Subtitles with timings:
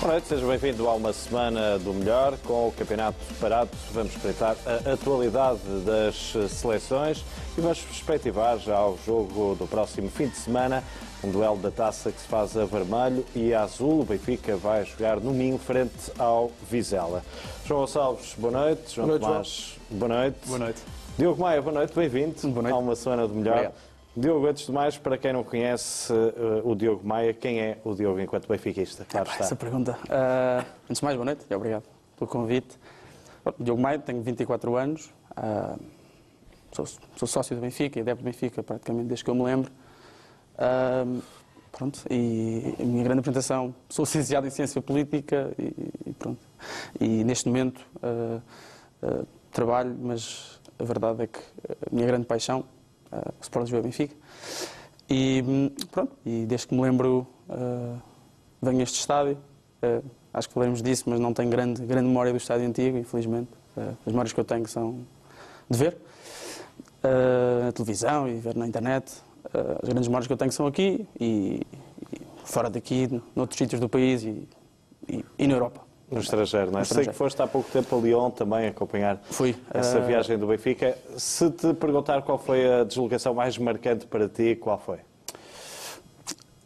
[0.00, 2.34] Boa noite, seja bem-vindo a uma semana do melhor.
[2.46, 7.22] Com o campeonato parado, vamos espreitar a atualidade das seleções
[7.56, 10.82] e vamos perspectivar já ao jogo do próximo fim de semana,
[11.22, 14.00] um duelo da taça que se faz a vermelho e a azul.
[14.00, 17.22] O Benfica vai jogar no Minho frente ao Vizela.
[17.66, 18.94] João Gonçalves, boa noite.
[18.94, 20.38] João Boa noite, Tomás, boa noite.
[20.46, 20.80] Boa noite.
[21.18, 22.74] Diogo Maia, boa noite, bem-vindo Boa noite.
[22.74, 23.52] a uma semana do melhor.
[23.52, 23.89] Obrigado.
[24.16, 27.94] Diogo, antes de mais, para quem não conhece eh, o Diogo Maia, quem é o
[27.94, 29.04] Diogo enquanto benfiquista?
[29.08, 29.44] Claro Epá, está.
[29.44, 29.96] Essa pergunta.
[30.08, 31.84] Ah, antes de mais, boa noite e obrigado
[32.18, 32.76] pelo convite.
[33.44, 35.76] Bom, Diogo Maio, tenho 24 anos, ah,
[36.72, 36.86] sou,
[37.16, 39.70] sou sócio do Benfica e adepto do Benfica praticamente desde que eu me lembro.
[41.70, 45.72] Pronto, e a minha grande apresentação, sou licenciado em Ciência Política e,
[46.04, 46.44] e pronto.
[47.00, 47.80] E neste momento
[49.52, 52.64] trabalho, mas a verdade é que a minha grande paixão,
[53.12, 54.14] ah, o Sport Lisboa Benfica.
[55.08, 57.96] E hum, pronto, e desde que me lembro ah,
[58.62, 59.38] venho a este estádio.
[59.82, 60.00] Ah,
[60.32, 63.48] acho que falaremos disso, mas não tenho grande, grande memória do estádio antigo, infelizmente.
[63.76, 65.04] Ah, as memórias que eu tenho são
[65.68, 65.96] de ver
[67.64, 69.10] na televisão e ver na internet.
[69.82, 71.62] As grandes memórias que eu tenho são aqui e,
[72.12, 74.46] e fora daqui, noutros sítios do país e,
[75.08, 75.89] e, e na Europa.
[76.10, 76.84] No estrangeiro, não é?
[76.84, 79.54] Sei que foste há pouco tempo a Lyon também acompanhar Fui.
[79.72, 80.98] essa Ah, viagem do Benfica.
[81.16, 84.98] Se te perguntar qual foi a deslocação mais marcante para ti, qual foi?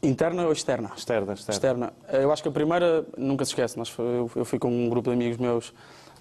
[0.02, 0.90] Interna ou externa?
[0.96, 1.52] Externa, externa.
[1.54, 1.92] Externa.
[2.22, 3.78] Eu acho que a primeira nunca se esquece.
[3.78, 5.72] Nós, foi- eu, eu fui com um grupo de amigos meus.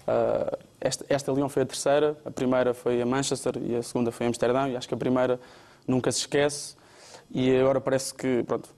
[0.06, 4.10] ah, esta, esta Lyon foi a terceira, a primeira foi a Manchester e a segunda
[4.12, 4.68] foi a Amsterdão.
[4.68, 5.40] E acho que a primeira
[5.86, 6.76] nunca se esquece.
[7.30, 8.68] E agora parece que, pronto,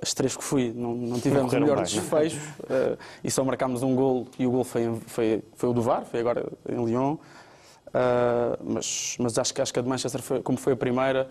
[0.00, 3.94] as três que fui não, não tivemos o melhor desfecho ah, e só marcámos um
[3.94, 7.16] gol e o gol foi, foi, foi o do VAR, foi agora em Lyon.
[7.94, 11.30] Ah, mas, mas acho que, acho que a de Manchester, foi, como foi a primeira,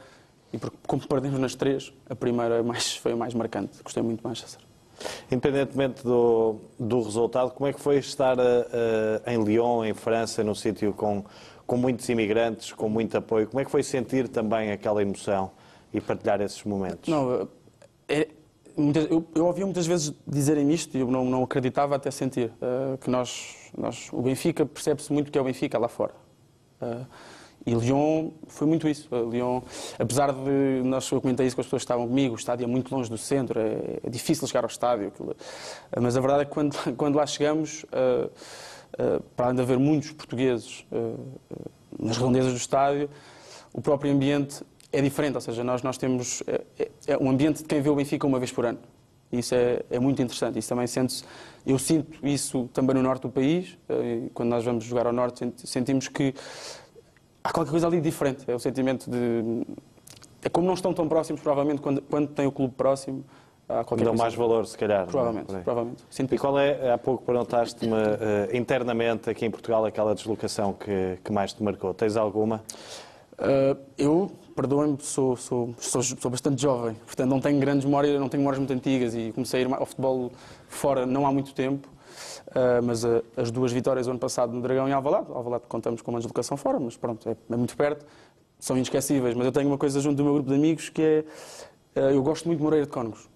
[0.54, 3.84] e porque, como perdemos nas três, a primeira é mais, foi a mais marcante.
[3.84, 4.62] Gostei muito de Manchester.
[5.30, 10.56] Independentemente do, do resultado, como é que foi estar ah, em Lyon, em França, num
[10.56, 11.26] sítio com,
[11.68, 13.48] com muitos imigrantes, com muito apoio?
[13.48, 15.52] Como é que foi sentir também aquela emoção
[15.94, 17.10] e partilhar esses momentos?
[17.10, 17.48] Não,
[18.08, 18.28] é,
[18.78, 22.52] muitas- eu, eu ouvia muitas vezes dizerem isto e eu não, não acreditava até sentir
[22.62, 26.14] eh, que nós, nós, o Benfica percebe-se muito que é o Benfica lá fora.
[26.82, 27.06] Eh,
[27.66, 29.08] e Lyon foi muito isso.
[29.12, 29.62] Eh, Lyon,
[29.98, 32.68] apesar de nós, eu comentei isso com as pessoas que estavam comigo, o estádio é
[32.68, 35.08] muito longe do centro, é, é difícil chegar ao estádio.
[35.08, 35.36] aquilo-
[35.92, 37.86] eh, mas a verdade é que quando, quando lá chegamos,
[39.36, 40.86] para além de haver muitos portugueses
[42.00, 43.10] nas redondezas do estádio,
[43.74, 47.58] o próprio ambiente é diferente, ou seja, nós, nós temos é, é- é um ambiente
[47.58, 48.80] de quem vê o Benfica uma vez por ano.
[49.32, 50.60] Isso é, é muito interessante.
[50.60, 51.24] Isso também sente
[51.66, 53.78] eu sinto isso também no norte do país.
[53.90, 56.34] eh, Quando nós vamos jogar ao norte, senti- sentimos que
[57.44, 58.44] há qualquer coisa ali diferente.
[58.48, 59.66] É o sentimento de.
[60.44, 63.24] É como não estão tão próximos, provavelmente, quando, quando tem o clube próximo,
[63.68, 64.24] há qualquer Dão coisa.
[64.24, 65.04] mais valor, se calhar.
[65.04, 65.06] é?
[65.06, 65.64] Provavelmente, aí.
[65.64, 66.04] provavelmente.
[66.12, 71.18] Sinto E qual é, há pouco perguntaste-me eh, internamente aqui em Portugal aquela deslocação que,
[71.24, 71.92] que mais te marcou?
[71.94, 72.62] Tens alguma?
[73.40, 78.30] Uh, eu, perdoem-me, sou, sou, sou, sou bastante jovem, portanto não tenho grandes memórias, não
[78.30, 80.32] tenho memórias muito antigas e comecei a ir ao futebol
[80.68, 81.90] fora não há muito tempo,
[82.50, 86.04] Uh, mas uh, as duas vitórias do ano passado no Dragão e Alvalade, Alvalade contamos
[86.04, 88.06] com uma deslocação fora, mas pronto, é, é muito perto,
[88.60, 91.02] são inesquecíveis, mas eu tenho uma coisa junto do meu grupo de amigos que
[91.96, 93.28] é, uh, eu gosto muito de Moreira de Cónegos.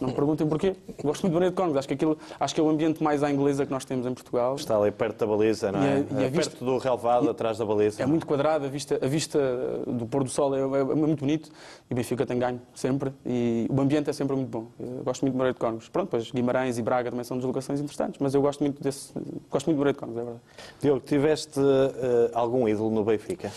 [0.00, 0.74] Não me perguntem porquê.
[1.02, 1.78] Gosto muito de Moreira de Cónegos.
[1.78, 4.12] Acho que, aquilo, acho que é o ambiente mais à inglesa que nós temos em
[4.14, 4.54] Portugal.
[4.56, 5.88] Está ali perto da baliza, não E é?
[5.92, 8.02] a- e a Eh, vista- Perto do relevado, atrás da baliza.
[8.02, 9.38] É muito quadrada, a vista, a vista
[9.86, 11.50] do pôr do sol é, é muito bonito
[11.90, 14.66] e o Benfica tem ganho sempre e o ambiente é sempre muito bom.
[14.78, 15.88] Eu gosto muito de Moreira de Cónegos.
[15.88, 19.12] Pronto, depois Guimarães e Braga também são deslocações interessantes, mas eu gosto muito desse,
[19.50, 20.42] gosto muito de Moreira de Cónegos, é verdade.
[20.80, 23.50] Diogo, tiveste eh, algum ídolo no Benfica?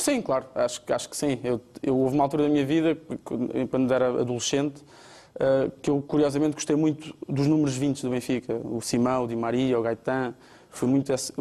[0.00, 1.38] Sim, claro, acho, acho que sim.
[1.44, 2.96] Eu, eu, houve uma altura da minha vida,
[3.70, 4.82] quando era adolescente,
[5.38, 8.54] eh, que eu curiosamente gostei muito dos números 20 do Benfica.
[8.64, 10.34] O Simão, o Di Maria, o Gaetan.
[10.70, 11.32] Foi muito esse...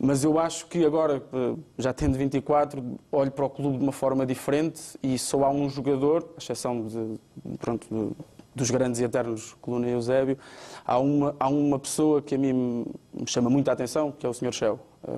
[0.00, 3.92] Mas eu acho que agora, eh, já tendo 24, olho para o clube de uma
[3.92, 7.18] forma diferente e só há um jogador, à exceção de,
[7.58, 8.16] pronto, do-
[8.54, 10.36] dos grandes e eternos Coluna e Eusébio,
[10.84, 14.34] há uma, há uma pessoa que a mim me chama muita atenção, que é o
[14.34, 14.52] Sr.
[14.52, 14.80] Shell.
[15.06, 15.10] Eh,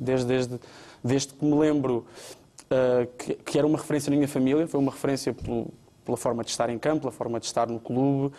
[0.00, 0.60] desde, desde,
[1.02, 2.04] desde que me lembro
[2.70, 5.68] eh, que, que era uma referência na minha família, foi uma referência pelo-
[6.04, 8.34] pela forma de estar em campo, pela forma de estar no clube.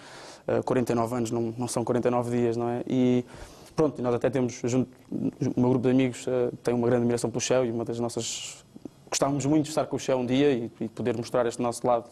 [0.47, 2.83] Eh, 49 anos não, não são 49 dias, não é?
[2.87, 3.23] E
[3.75, 7.29] pronto, nós até temos, junto, o meu grupo de amigos eh, tem uma grande admiração
[7.29, 8.63] pelo Shell e uma das nossas.
[9.09, 11.85] Gostávamos muito de estar com o Shell um dia e, e poder mostrar este nosso
[11.85, 12.09] lado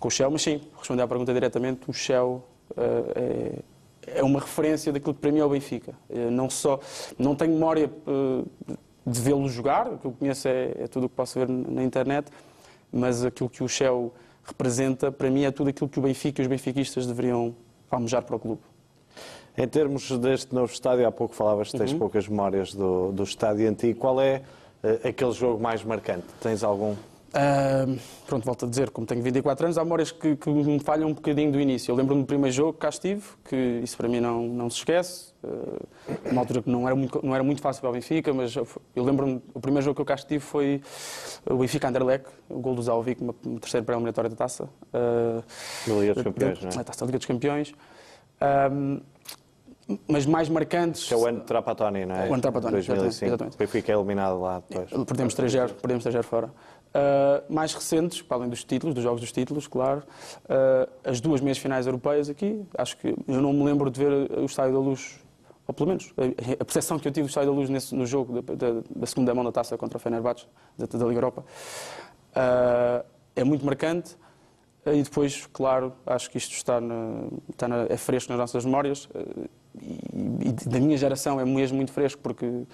[0.00, 2.42] com o Shell, mas sim, responder à pergunta diretamente, o Shell
[2.76, 3.62] eh,
[4.06, 5.92] é, é uma referência daquilo que para mim é o Benfica.
[6.32, 6.80] Não só,
[7.18, 7.90] não tenho memória
[9.08, 11.82] de vê-lo jogar, o que eu conheço é, é tudo o que posso ver na
[11.82, 12.28] internet,
[12.92, 14.12] mas aquilo que o Shell
[14.44, 17.54] representa, para mim, é tudo aquilo que o Benfica e os benfiquistas deveriam
[17.90, 18.60] almejar para o clube.
[19.56, 21.98] Em termos deste novo estádio, há pouco falavas que tens uhum.
[21.98, 23.98] poucas memórias do, do estádio antigo.
[23.98, 24.42] Qual é
[24.84, 26.26] uh, aquele jogo mais marcante?
[26.40, 26.94] Tens algum?
[27.28, 31.10] Uh, pronto, volto a dizer, como tenho 24 anos, há memórias que, que me falham
[31.10, 31.92] um bocadinho do início.
[31.92, 34.78] Eu lembro-me do primeiro jogo que cá estive, que isso para mim não, não se
[34.78, 35.32] esquece.
[35.44, 35.78] Uh,
[36.30, 38.66] uma altura que não era, muito, não era muito fácil para o Benfica, mas eu,
[38.96, 40.80] eu lembro-me, o primeiro jogo que eu cá estive foi
[41.48, 44.64] o Benfica Anderlecht, o gol do Zalvic, uma, uma terceira pré-eliminatória da taça.
[44.64, 45.44] Uh,
[45.86, 46.80] da Liga dos Campeões, não é?
[46.80, 47.74] A taça da Liga dos Campeões.
[48.40, 49.02] Uh,
[50.06, 51.04] mas mais marcantes.
[51.08, 52.22] Que é o ano de Trapatoni, não é?
[52.24, 53.24] O ano de Trapatoni, 2005.
[53.24, 53.54] exatamente.
[53.54, 55.06] O Benfica é eliminado lá depois.
[55.06, 56.50] Perdemos 3-0, perdemos 3 fora.
[56.88, 60.02] Uh, mais recentes, para além dos títulos, dos jogos dos títulos, claro,
[60.44, 64.10] uh, as duas meias finais europeias aqui, acho que eu não me lembro de ver
[64.38, 65.20] o Estádio da Luz,
[65.66, 68.06] ou pelo menos a, a percepção que eu tive do Estádio da Luz nesse, no
[68.06, 70.46] jogo da, da, da, segunda mão da taça contra o Fenerbahçe,
[70.78, 71.44] da, da Liga Europa,
[72.32, 73.04] uh,
[73.36, 74.16] é muito marcante.
[74.86, 79.06] E depois, claro, acho que isto está, na, está na, é fresco nas nossas memórias
[79.82, 82.64] e, e, da minha geração é mesmo muito fresco porque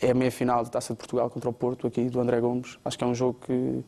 [0.00, 2.78] é a meia-final da Taça de Portugal contra o Porto, aqui do André Gomes.
[2.84, 3.84] Acho que é um jogo que,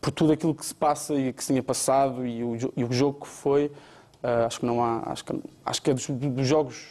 [0.00, 2.92] por tudo aquilo que se passa e que se tinha passado e o, e o
[2.92, 5.02] jogo que foi, uh, acho que não há.
[5.06, 6.86] Acho que, acho que é dos, dos jogos.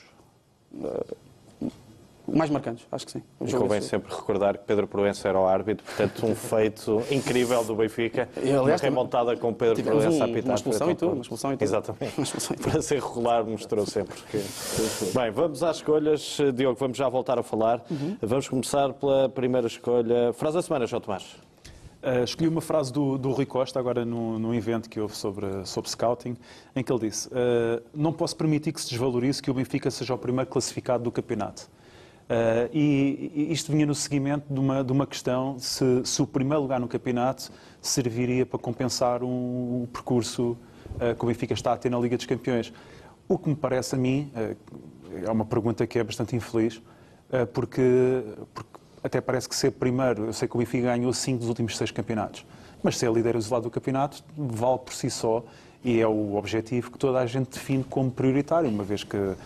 [0.74, 1.23] Uh,
[2.28, 3.24] mais marcantes, acho que sim.
[3.40, 7.64] O e convém sempre recordar que Pedro Proença era o árbitro, portanto, um feito incrível
[7.64, 8.30] do Benfica.
[8.42, 10.46] E, aliás, uma remontada com Pedro Proença um, a pitar.
[10.46, 11.64] Uma expulsão e tudo, uma expulsão e tudo.
[11.64, 12.14] Exatamente.
[12.64, 14.38] Para ser regular, mostrou sempre que.
[15.14, 16.38] Bem, vamos às escolhas.
[16.54, 17.84] Diogo, vamos já voltar a falar.
[17.90, 18.18] Uhum.
[18.22, 20.32] Vamos começar pela primeira escolha.
[20.34, 21.36] Frase da semana, João Tomás.
[22.04, 25.66] Uh, escolhi uma frase do, do Rui Costa, agora num, num evento que houve sobre,
[25.66, 26.36] sobre scouting,
[26.76, 30.14] em que ele disse: uh, Não posso permitir que se desvalorize que o Benfica seja
[30.14, 31.70] o primeiro classificado do campeonato.
[32.24, 36.62] Uh, e, isto vinha no seguimento de uma, de uma questão se, se o primeiro
[36.62, 40.58] lugar no campeonato serviria para compensar um, um percurso
[40.96, 42.74] uh, que o Benfica está a ter na Liga dos Campeões.
[43.28, 44.56] O que me parece a mim, uh,
[45.26, 46.82] é uma pergunta que é bastante infeliz,
[47.54, 48.24] porque,
[48.54, 48.70] porque,
[49.04, 51.90] até parece que ser primeiro, eu sei que o Benfica ganhou cinco dos últimos seis
[51.92, 52.46] campeonatos,
[52.84, 55.44] mas ser líder isolado do campeonato vale por si só
[55.84, 59.38] e é o objetivo que toda a gente define como prioritário, uma vez que uh,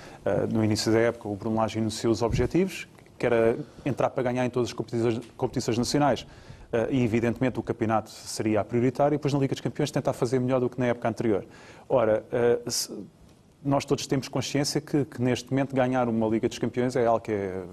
[0.51, 2.88] no início da época o Bruno Lage anunciou os objetivos,
[3.18, 6.22] que era entrar para ganhar em todas as competições, competições nacionais.
[6.22, 10.13] Uh, e, evidentemente, o campeonato seria a prioritária e depois na Liga dos Campeões tentar
[10.13, 11.45] fazer melhor do que na época anterior.
[11.90, 12.92] Ora, uh, se,
[13.63, 17.22] nós todos temos consciência que, que, neste momento ganhar uma Liga dos Campeões é algo
[17.22, 17.63] que é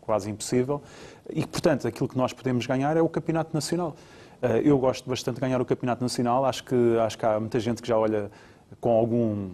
[0.00, 0.82] quase impossível
[1.30, 3.96] e, portanto, aquilo que nós podemos ganhar é o Campeonato Nacional.
[4.44, 6.44] Eh, eu gosto bastante de ganhar o Campeonato Nacional.
[6.44, 8.30] Acho que, acho que há muita gente que já olha
[8.78, 9.48] com algum,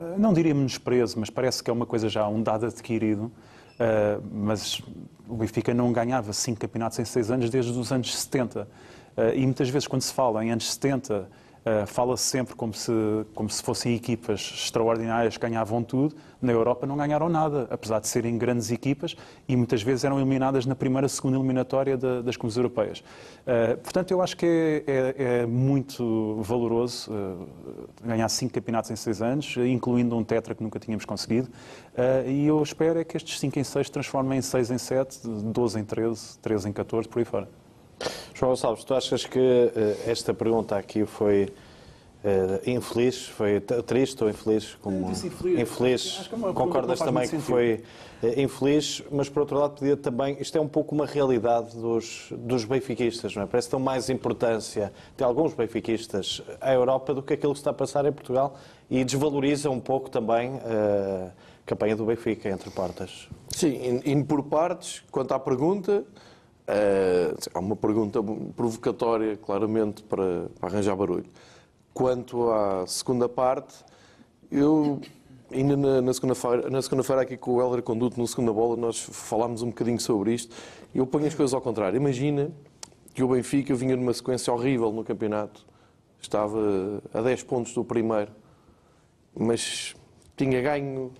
[0.00, 3.32] eh, não diria menosprezo, mas parece que é uma coisa já, um dado adquirido.
[3.80, 4.80] Eh, mas
[5.28, 8.68] o Benfica não ganhava cinco campeonatos em seis anos desde os anos 70.
[9.34, 11.28] e muitas vezes, quando se fala em anos 70,
[11.64, 12.92] Uh, Fala-se sempre como se,
[13.34, 16.16] como se fossem equipas extraordinárias que ganhavam tudo.
[16.40, 19.14] Na Europa não ganharam nada, apesar de serem grandes equipas
[19.46, 22.98] e muitas vezes eram eliminadas na primeira, segunda eliminatória das competições europeias.
[22.98, 27.48] Uh, portanto, eu acho que é, é, é muito valoroso uh,
[28.04, 31.48] ganhar cinco campeonatos em seis anos, incluindo um tetra que nunca tínhamos conseguido.
[32.26, 35.78] e eu espero é que estes cinco em seis transformem em seis em sete, 12
[35.78, 37.61] em 13, 13 em 14, por aí fora.
[38.34, 41.52] João Gonçalves, tu achas que uh, esta pergunta aqui foi
[42.24, 44.74] uh, infeliz, foi triste ou infeliz?
[44.82, 45.10] Como...
[45.10, 45.60] infeliz.
[45.60, 46.30] infeliz.
[46.32, 47.84] É Concordas também que foi
[48.22, 52.32] uh, infeliz, mas por outro lado podia também, isto é um pouco uma realidade dos,
[52.32, 53.46] dos benfiquistas, não é?
[53.46, 57.70] Parece que dão mais importância de alguns benfiquistas à Europa do que aquilo que está
[57.70, 58.56] a passar em Portugal
[58.90, 61.30] e desvaloriza um pouco também a
[61.64, 63.28] campanha do Benfica entre portas.
[63.48, 66.04] Sim, indo por partes, quanto à pergunta,
[66.66, 68.20] é uma pergunta
[68.56, 71.26] provocatória, claramente, para, para arranjar barulho.
[71.92, 73.84] Quanto à segunda parte,
[74.50, 75.00] eu,
[75.52, 78.98] ainda na, na segunda-feira, na segunda-feira aqui com o Helder Conduto, no Segunda Bola, nós
[78.98, 80.54] falámos um bocadinho sobre isto.
[80.94, 81.96] Eu ponho as coisas ao contrário.
[81.96, 82.50] Imagina
[83.14, 85.66] que o Benfica vinha numa sequência horrível no campeonato.
[86.20, 88.30] Estava a 10 pontos do primeiro,
[89.34, 89.94] mas
[90.36, 91.10] tinha ganho,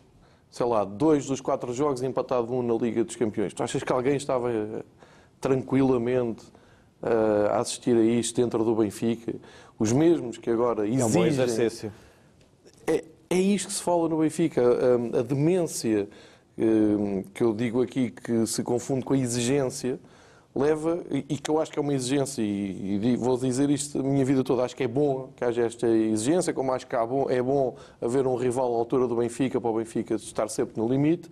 [0.50, 3.52] sei lá, dois dos quatro jogos e empatado um na Liga dos Campeões.
[3.52, 4.48] Tu achas que alguém estava
[5.42, 6.44] tranquilamente
[7.02, 9.34] uh, a assistir a isto dentro do Benfica.
[9.78, 11.02] Os mesmos que agora exigem...
[11.02, 11.92] É um bom exercício.
[12.86, 14.62] É, é isto que se fala no Benfica.
[14.62, 16.08] A, a demência
[16.56, 19.98] uh, que eu digo aqui que se confunde com a exigência
[20.54, 24.22] leva, e que eu acho que é uma exigência, e, vou dizer isto a minha
[24.22, 27.40] vida toda, acho que é bom que haja esta exigência, como acho que bom, é
[27.40, 31.30] bom haver um rival à altura do Benfica, para o Benfica estar sempre no limite,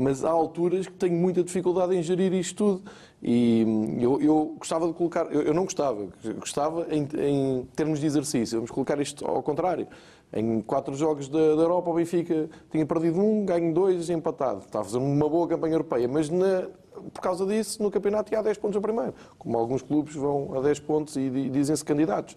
[0.00, 2.90] mas há alturas que tenho muita dificuldade em gerir isto tudo.
[3.22, 8.00] E hum, eu, eu gostava de colocar, eu, eu não gostava, gostava em, em, termos
[8.00, 9.86] de exercício, vamos colocar isto ao contrário.
[10.32, 14.60] Em quatro jogos da, da Europa, o Benfica tinha perdido um, ganho dois e empatado.
[14.60, 16.68] Está a fazer uma boa campanha europeia, mas na,
[17.12, 19.12] por causa disso, no campeonato ia a 10 pontos a primeiro.
[19.38, 22.36] Como alguns clubes vão a 10 pontos e dizem-se candidatos.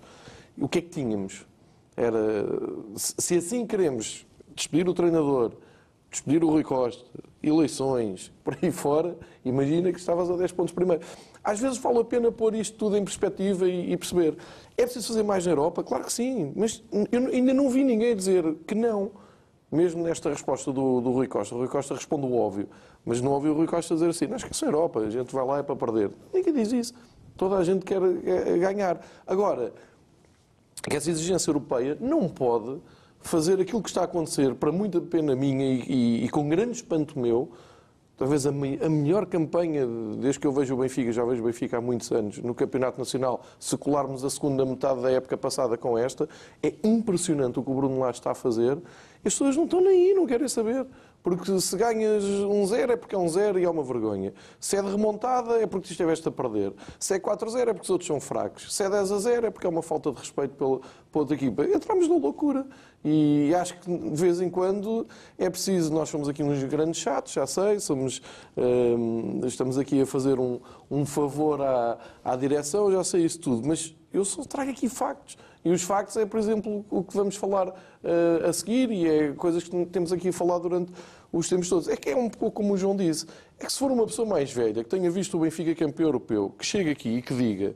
[0.57, 1.45] O que é que tínhamos?
[1.95, 2.45] Era,
[2.95, 5.51] se assim queremos despedir o treinador,
[6.09, 7.05] despedir o Rui Costa,
[7.43, 11.03] eleições, por aí fora, imagina que estavas a 10 pontos primeiro.
[11.43, 14.37] Às vezes vale a pena pôr isto tudo em perspectiva e, e perceber.
[14.77, 15.83] É preciso fazer mais na Europa?
[15.83, 16.81] Claro que sim, mas
[17.11, 19.11] eu ainda não vi ninguém dizer que não.
[19.69, 21.55] Mesmo nesta resposta do, do Rui Costa.
[21.55, 22.69] O Rui Costa responde o óbvio,
[23.03, 25.43] mas não ouviu o Rui Costa dizer assim: não esqueça a Europa, a gente vai
[25.43, 26.11] lá é para perder.
[26.31, 26.93] Ninguém diz isso.
[27.35, 29.03] Toda a gente quer é, ganhar.
[29.25, 29.73] Agora,
[30.87, 32.79] que essa exigência europeia não pode
[33.23, 36.73] fazer aquilo que está a acontecer, para muita pena minha e, e, e com grande
[36.73, 37.51] espanto meu,
[38.17, 39.85] talvez a, me, a, melhor campanha,
[40.19, 42.99] desde que eu vejo o Benfica, já vejo o Benfica há muitos anos, no Campeonato
[42.99, 46.29] Nacional, se colarmos a segunda metade da época passada com esta,
[46.61, 48.77] é impressionante o que o Bruno lá está a fazer.
[49.25, 50.85] As pessoas não estão nem aí, não querem saber.
[51.23, 54.33] Porque se ganhas um zero é porque é um zero e é uma vergonha.
[54.59, 56.73] Se é de remontada é porque estiveste a perder.
[56.99, 58.75] Se é 4-0 é porque os outros são fracos.
[58.75, 61.35] Se é 10 a 0 é porque é uma falta de respeito pela, pela outra
[61.35, 61.63] equipa.
[61.63, 62.67] Entramos na loucura.
[63.05, 65.93] E acho que de vez em quando é preciso.
[65.93, 67.79] Nós somos aqui uns grandes chatos, já sei.
[67.79, 68.21] Somos,
[68.57, 70.59] hum, estamos aqui a fazer um,
[70.91, 73.65] um favor à, à direção, já sei isso tudo.
[73.65, 75.37] Mas eu só trago aqui factos.
[75.63, 79.31] E os factos é, por exemplo, o que vamos falar uh, a seguir e é
[79.31, 80.91] coisas que temos aqui a falar durante
[81.31, 81.87] os tempos todos.
[81.87, 83.25] É que é um pouco como o João disse.
[83.59, 86.53] É que se for uma pessoa mais velha, que tenha visto o Benfica campeão europeu,
[86.57, 87.75] que chega aqui e que diga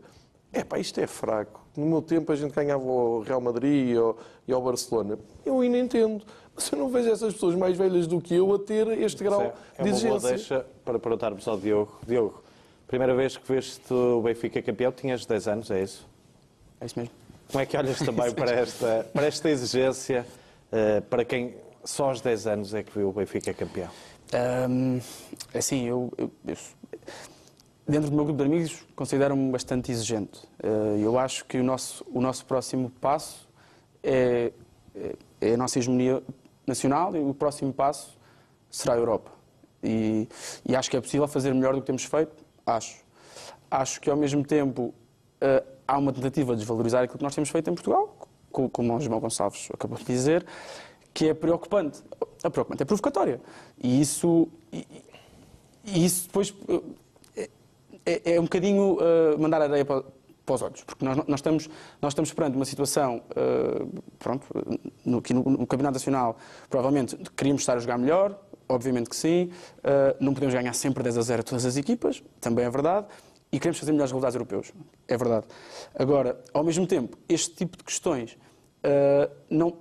[0.51, 1.65] é pá, isto é fraco.
[1.75, 4.17] No meu tempo a gente ganhava o Real Madrid e ao,
[4.47, 5.19] e ao Barcelona.
[5.45, 6.25] Eu ainda entendo.
[6.55, 9.41] Mas eu não vejo essas pessoas mais velhas do que eu a ter este grau
[9.41, 10.07] é, é de exigência.
[10.07, 11.99] É uma boa deixa para perguntarmos ao Diogo.
[12.07, 12.43] Diogo,
[12.87, 16.07] primeira vez que veste o Benfica campeão, tinhas 10 anos, é isso?
[16.81, 17.13] É isso mesmo.
[17.51, 20.25] Como é que olhas também para esta, para esta exigência,
[20.71, 23.89] uh, para quem só aos 10 anos é que viu o Benfica campeão?
[24.69, 24.99] Um,
[25.53, 26.57] assim, eu, eu, eu,
[27.87, 30.39] dentro do meu grupo de amigos, considero-me bastante exigente.
[30.61, 33.47] Uh, eu acho que o nosso, o nosso próximo passo
[34.03, 34.51] é,
[34.93, 36.21] é, é a nossa hegemonia
[36.65, 38.17] nacional e o próximo passo
[38.69, 39.31] será a Europa.
[39.81, 40.27] E,
[40.67, 42.97] e, acho que é possível fazer melhor do que temos feito, acho.
[43.71, 44.93] Acho que, ao mesmo tempo,
[45.41, 48.15] uh, há uma tentativa de desvalorizar aquilo que nós temos feito em Portugal,
[48.51, 50.45] como o João Gonçalves acabou de dizer,
[51.13, 52.03] que é preocupante.
[52.43, 53.41] É preocupante, é provocatória.
[53.81, 54.85] E isso, e,
[55.85, 56.53] e isso depois
[57.35, 57.49] é,
[58.05, 60.03] é, é, um bocadinho uh, mandar areia para,
[60.45, 61.69] para os olhos, porque nós, nós, estamos,
[62.01, 64.47] nós estamos perante uma situação, uh, pronto,
[65.05, 66.37] no, no, no Campeonato Nacional,
[66.69, 68.39] provavelmente queríamos estar a jogar melhor,
[68.69, 72.23] obviamente que sim, uh, não podemos ganhar sempre 10 a 0 a todas as equipas,
[72.39, 73.07] também é verdade,
[73.51, 74.71] e queremos fazer melhores resultados europeus.
[75.07, 75.45] É verdade.
[75.95, 78.37] Agora, ao mesmo tempo, este tipo de questões,
[78.83, 79.77] uh, não,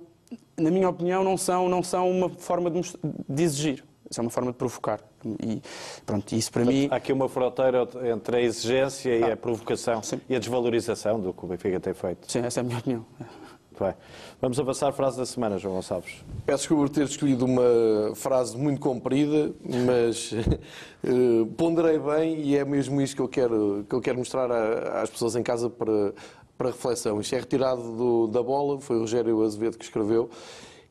[0.57, 2.81] na minha opinião, não são, não são uma forma de,
[3.27, 3.83] de exigir.
[4.09, 5.01] Isso é uma forma de provocar.
[5.43, 5.61] E
[6.05, 6.87] pronto, isso para Portanto, mim.
[6.89, 10.21] Há aqui uma fronteira entre a exigência ah, e a provocação sim.
[10.29, 12.31] e a desvalorização do que o Benfica tem feito.
[12.31, 13.05] Sim, essa é a minha opinião.
[13.79, 13.93] Bem.
[14.41, 16.23] Vamos avançar frase da semana, João Gonçalves.
[16.47, 19.53] Peço por ter escolhido uma frase muito comprida,
[19.85, 24.51] mas uh, ponderei bem e é mesmo isto que eu quero, que eu quero mostrar
[24.51, 26.11] às pessoas em casa para,
[26.57, 27.21] para reflexão.
[27.21, 30.27] Isto é retirado do, da bola, foi o Rogério Azevedo que escreveu,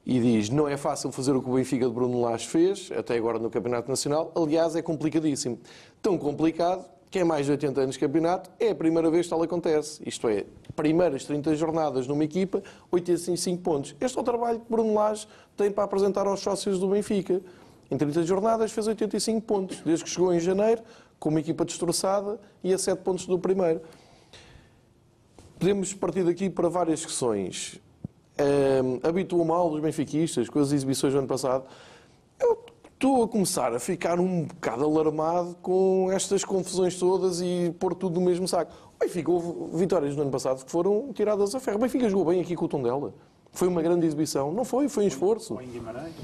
[0.05, 3.17] e diz: Não é fácil fazer o que o Benfica de Bruno Lage fez, até
[3.17, 4.31] agora no Campeonato Nacional.
[4.37, 5.59] Aliás, é complicadíssimo.
[6.01, 9.31] Tão complicado que é mais de 80 anos de campeonato, é a primeira vez que
[9.31, 10.03] tal acontece.
[10.07, 10.45] Isto é,
[10.75, 13.97] primeiras 30 jornadas numa equipa, 85 pontos.
[14.01, 17.41] Este é o trabalho que Bruno Lage tem para apresentar aos sócios do Benfica.
[17.91, 20.83] Em 30 jornadas fez 85 pontos, desde que chegou em janeiro,
[21.19, 23.81] com uma equipa destroçada e a 7 pontos do primeiro.
[25.59, 27.81] Podemos partir daqui para várias questões.
[28.39, 31.65] Um, habituou mal os benfiquistas com as exibições do ano passado.
[32.39, 32.66] Eu
[33.07, 38.19] estou a começar a ficar um bocado alarmado com estas confusões todas e pôr tudo
[38.19, 38.73] no mesmo saco.
[38.97, 41.77] O Benfica houve vitórias no ano passado que foram tiradas a ferro.
[41.77, 43.15] O Benfica jogou bem aqui com o Tondela.
[43.53, 44.53] Foi uma grande exibição.
[44.53, 45.57] Não foi, foi um esforço.
[45.61, 46.15] em Guimarães?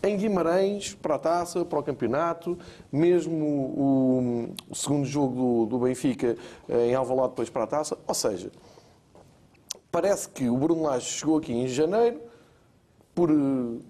[0.00, 2.56] Em Guimarães, para a taça, para o campeonato.
[2.92, 6.36] Mesmo o, o segundo jogo do, do, Benfica
[6.68, 7.98] eh, em Alvalade, depois para a taça.
[8.06, 8.52] Ou seja,
[9.90, 12.20] parece que o Bruno Lage chegou aqui em janeiro,
[13.18, 13.34] por eh,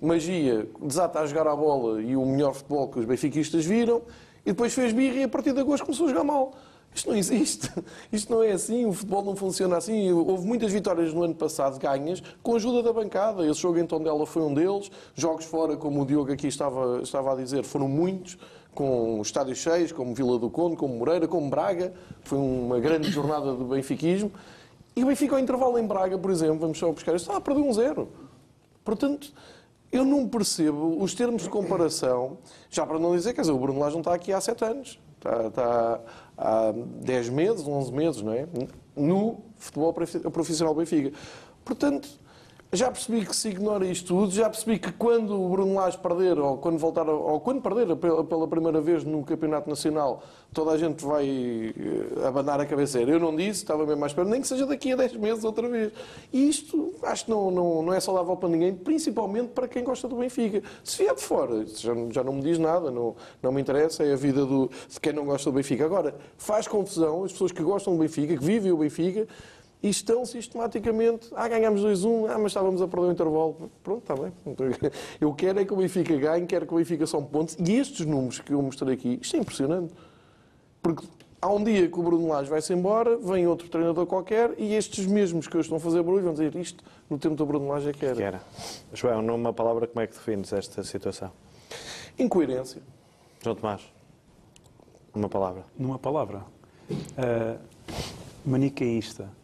[0.01, 4.01] magia, desata a jogar a bola e o melhor futebol que os benfiquistas viram,
[4.41, 6.55] e depois fez birra e a partir de agosto começou a jogar mal.
[6.95, 7.71] Isto não existe.
[8.11, 8.87] Isto não é assim.
[8.87, 10.11] O futebol não funciona assim.
[10.11, 13.47] Houve muitas vitórias no ano passado ganhas com a ajuda da bancada.
[13.47, 14.91] Esse jogo em Tondela foi um deles.
[15.15, 18.39] Jogos fora, como o Diogo aqui estava, estava a dizer, foram muitos
[18.75, 21.93] com estádios cheios, como Vila do Conde, como Moreira, como Braga.
[22.23, 24.33] Foi uma grande jornada do benfiquismo.
[24.97, 27.61] E o Benfica, ao intervalo em Braga, por exemplo, vamos só buscar, está a perder
[27.61, 28.09] um zero.
[28.89, 29.35] Portanto,
[29.93, 32.39] eu não percebo os termos de comparação,
[32.71, 34.99] já para não dizer, quer dizer, o Bruno Lage não está aqui há sete anos.
[35.19, 36.01] Está, está
[36.39, 38.49] há 10 meses, 11 meses, não é?
[38.97, 41.15] No futebol profissional Benfica.
[41.67, 42.09] Portanto,
[42.71, 46.39] já percebi que se ignora isto tudo, já percebi que quando o Bruno Lage perder,
[46.39, 50.23] ou quando voltar, ou quando perder pela primeira vez no Campeonato Nacional,
[50.53, 53.01] toda a gente vai eh, abanar a cabeça.
[53.01, 55.67] Eu não disse, estava mesmo mais perto, nem que seja daqui a 10 meses outra
[55.67, 55.93] vez.
[56.31, 60.07] E isto acho que não, não, não é saudável para ninguém, principalmente para quem gosta
[60.07, 60.63] do Benfica.
[60.85, 64.13] Se vier de fora, já, já não me diz nada, não, não me interessa, é
[64.13, 65.87] a vida do, de quem não gosta do Benfica.
[65.87, 69.27] Agora, faz confusão as pessoas que gostam do Benfica, que vivem o Benfica,
[69.83, 73.71] e estão sistematicamente, ah, ganhámos 2-1, ah, mas estávamos a perder o intervalo.
[73.83, 74.33] Pronto, está bem.
[75.21, 77.57] Eu quero é que o Benfica ganhe, quero que o Benfica são pontos.
[77.59, 79.95] E estes números que eu mostrei aqui, isto é impressionante.
[80.83, 81.07] Porque
[81.41, 85.07] há um dia que o Bruno Lage vai-se embora, vem outro treinador qualquer e estes
[85.07, 87.91] mesmos que hoje estão a fazer barulho vão dizer isto no tempo do Bruno Lage
[87.91, 88.17] é que era.
[88.17, 88.43] Que era.
[88.93, 91.31] João, numa palavra, como é que defines esta situação?
[92.19, 92.83] Incoerência.
[93.43, 93.83] João Tomás,
[95.15, 95.65] numa palavra.
[95.79, 96.45] Numa palavra.
[96.91, 97.59] Uh,
[98.45, 99.38] manicaísta.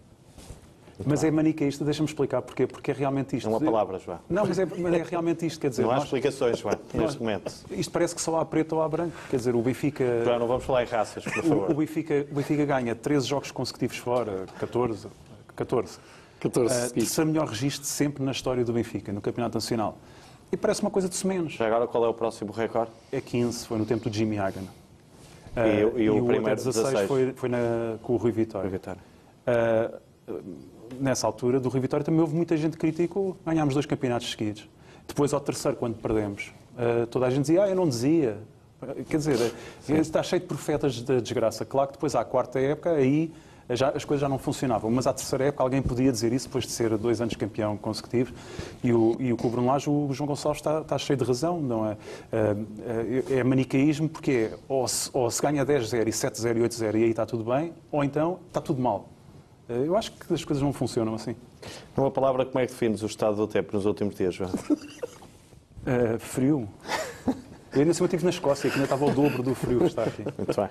[1.04, 2.66] Mas é manicaísta, deixa-me explicar porquê.
[2.66, 3.46] Porque é realmente isto.
[3.46, 4.18] É uma palavra, João.
[4.28, 5.82] Não, mas é, mas é realmente isto, quer dizer...
[5.82, 7.52] Não há nós, explicações, João, neste momento.
[7.70, 9.16] Isto parece que só há preto ou há branco.
[9.28, 10.22] Quer dizer, o Benfica...
[10.24, 11.70] João, não vamos falar em raças, por favor.
[11.70, 15.08] O, o, Benfica, o Benfica ganha 13 jogos consecutivos fora, 14...
[15.56, 15.98] 14.
[16.40, 19.96] 14 uh, terceiro melhor registro sempre na história do Benfica, no Campeonato Nacional.
[20.52, 21.54] E parece uma coisa de menos.
[21.54, 22.90] Já agora, qual é o próximo recorde?
[23.10, 24.60] É 15, foi no tempo do Jimmy Hagan.
[24.60, 28.32] Uh, e, e, e, o, o primeiro 16, 16 foi, foi na, com o Rui
[28.32, 28.68] Vitória.
[28.68, 29.00] Rui Vitória.
[29.46, 30.00] Uh,
[31.00, 33.36] nessa altura, do Rio Vitória, também houve muita gente que criticou.
[33.44, 34.68] Ganhámos dois campeonatos seguidos.
[35.06, 38.38] Depois, ao terceiro, quando perdemos, uh, toda a gente dizia, ah, eu não dizia.
[39.08, 39.96] Quer dizer, Sim.
[39.96, 41.64] está cheio de profetas da de desgraça.
[41.64, 43.32] Claro que depois, à quarta época, aí
[43.70, 44.90] já, as coisas já não funcionavam.
[44.90, 48.32] Mas à terceira época alguém podia dizer isso depois de ser dois anos campeão consecutivo.
[48.82, 51.24] E o, e o com o Bruno Lage, o João Gonçalves está, está, cheio de
[51.24, 51.60] razão.
[51.60, 51.96] Não é?
[52.32, 56.94] É, é manicaísmo porque é, ou, se, ou se ganha 10-0 e 7-0 e 8-0
[56.94, 59.08] e aí está tudo bem, ou então está tudo mal.
[59.68, 61.34] Eh, eu acho que as coisas não funcionam assim.
[61.96, 64.50] Numa palavra, como é que defines o estado do tempo nos últimos dias, João?
[64.50, 66.68] Uh, frio.
[67.74, 70.04] Eu ainda assim estive na Escócia, que ainda estava o dobro do frio que está
[70.04, 70.22] aqui.
[70.38, 70.70] Muito bem.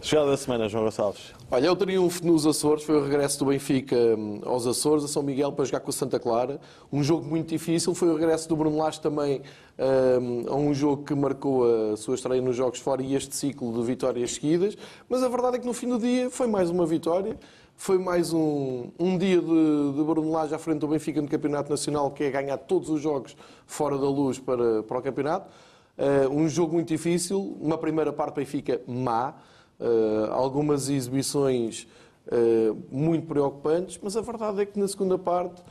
[0.00, 1.32] Jogada da semana, João Gonçalves.
[1.50, 5.20] Olha, o triunfo nos Açores foi o regresso do Benfica hum, aos Açores, a São
[5.20, 6.60] Miguel, para jogar com o Santa Clara.
[6.92, 7.92] Um jogo muito difícil.
[7.92, 9.42] Foi o regresso do Bruno Lage também
[9.76, 13.72] um, a um jogo que marcou a sua estreia nos Jogos Fora e este ciclo
[13.72, 14.78] de vitórias seguidas.
[15.08, 17.36] Mas a verdade é que no fim do dia foi mais uma vitória.
[17.80, 22.24] Foi mais um, um dia de, de à frente do Benfica no Campeonato Nacional, que
[22.24, 23.36] é ganhar todos os jogos
[23.66, 25.48] fora da luz para, para o campeonato.
[25.96, 29.32] Uh, um jogo muito difícil, uma primeira parte Benfica má,
[29.78, 31.86] uh, algumas exibições
[32.26, 35.62] uh, muito preocupantes, mas a verdade é que na segunda parte,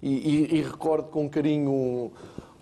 [0.00, 2.12] e, e, e, recordo com carinho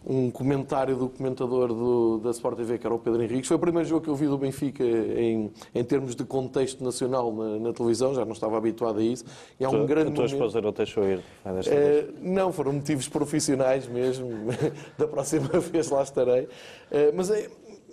[0.07, 3.49] um, comentário do comentador do, da Sport TV, que era o Pedro Henriques.
[3.49, 7.33] Foi o primeiro jogo que eu vi do Benfica em, em termos de contexto nacional
[7.33, 9.25] na, na televisão, já não estava habituado a isso.
[9.59, 11.21] E há um tu, grande a tua esposa não deixou ir?
[11.67, 14.29] É, não, foram motivos profissionais mesmo.
[14.99, 16.49] da próxima vez lá estarei.
[16.91, 17.49] É, mas é,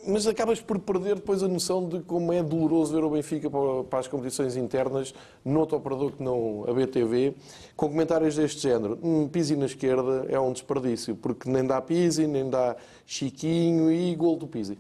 [0.05, 3.49] mas acabas por perder depois a noção de como é doloroso ver o Benfica
[3.89, 7.36] para as competições internas noutro operador que não a BTV,
[7.75, 8.99] com comentários deste género.
[9.01, 14.15] Um Pisi na esquerda é um desperdício, porque nem dá Pisi, nem dá Chiquinho e
[14.15, 14.77] gol do Pisi.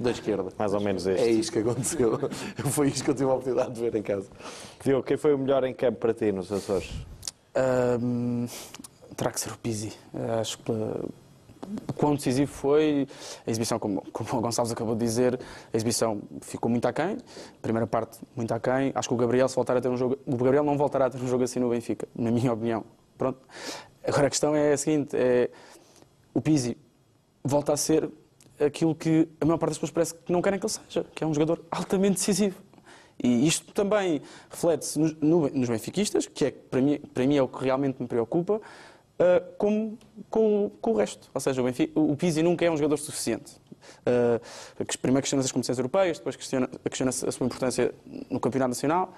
[0.00, 0.50] Da esquerda.
[0.58, 1.22] Mais ou menos este.
[1.22, 2.18] É isto que aconteceu.
[2.70, 4.28] Foi isto que eu tive a oportunidade de ver em casa.
[4.82, 6.90] Diogo, quem foi o melhor em campo para ti nos Açores?
[8.00, 8.46] Um,
[9.14, 9.92] terá que ser o Pisi.
[10.40, 10.72] Acho que
[11.96, 13.06] quão decisivo foi
[13.46, 15.38] a exibição, como, como o Gonçalves acabou de dizer,
[15.72, 17.18] a exibição ficou muito aquém,
[17.62, 20.36] primeira parte muito aquém, acho que o Gabriel se voltar a ter um jogo, o
[20.36, 22.84] Gabriel não voltará a ter um jogo assim no Benfica, na minha opinião,
[23.16, 23.38] pronto.
[24.06, 25.50] Agora a questão é a seguinte, é,
[26.32, 26.76] o Pizzi
[27.42, 28.08] volta a ser
[28.58, 31.22] aquilo que a maior parte das pessoas parece que não querem que ele seja, que
[31.22, 32.56] é um jogador altamente decisivo.
[33.22, 37.48] E isto também reflete-se nos, nos benfiquistas, que é, para, mim, para mim é o
[37.48, 38.60] que realmente me preocupa,
[39.18, 39.96] uh, com,
[40.30, 41.30] com, com, o resto.
[41.34, 43.54] Ou seja, o, Benfica, o Pizzi nunca é um jogador suficiente.
[44.00, 47.94] Uh, primeiro questiona as competições europeias, depois questiona, questiona a sua importância
[48.30, 49.14] no campeonato nacional.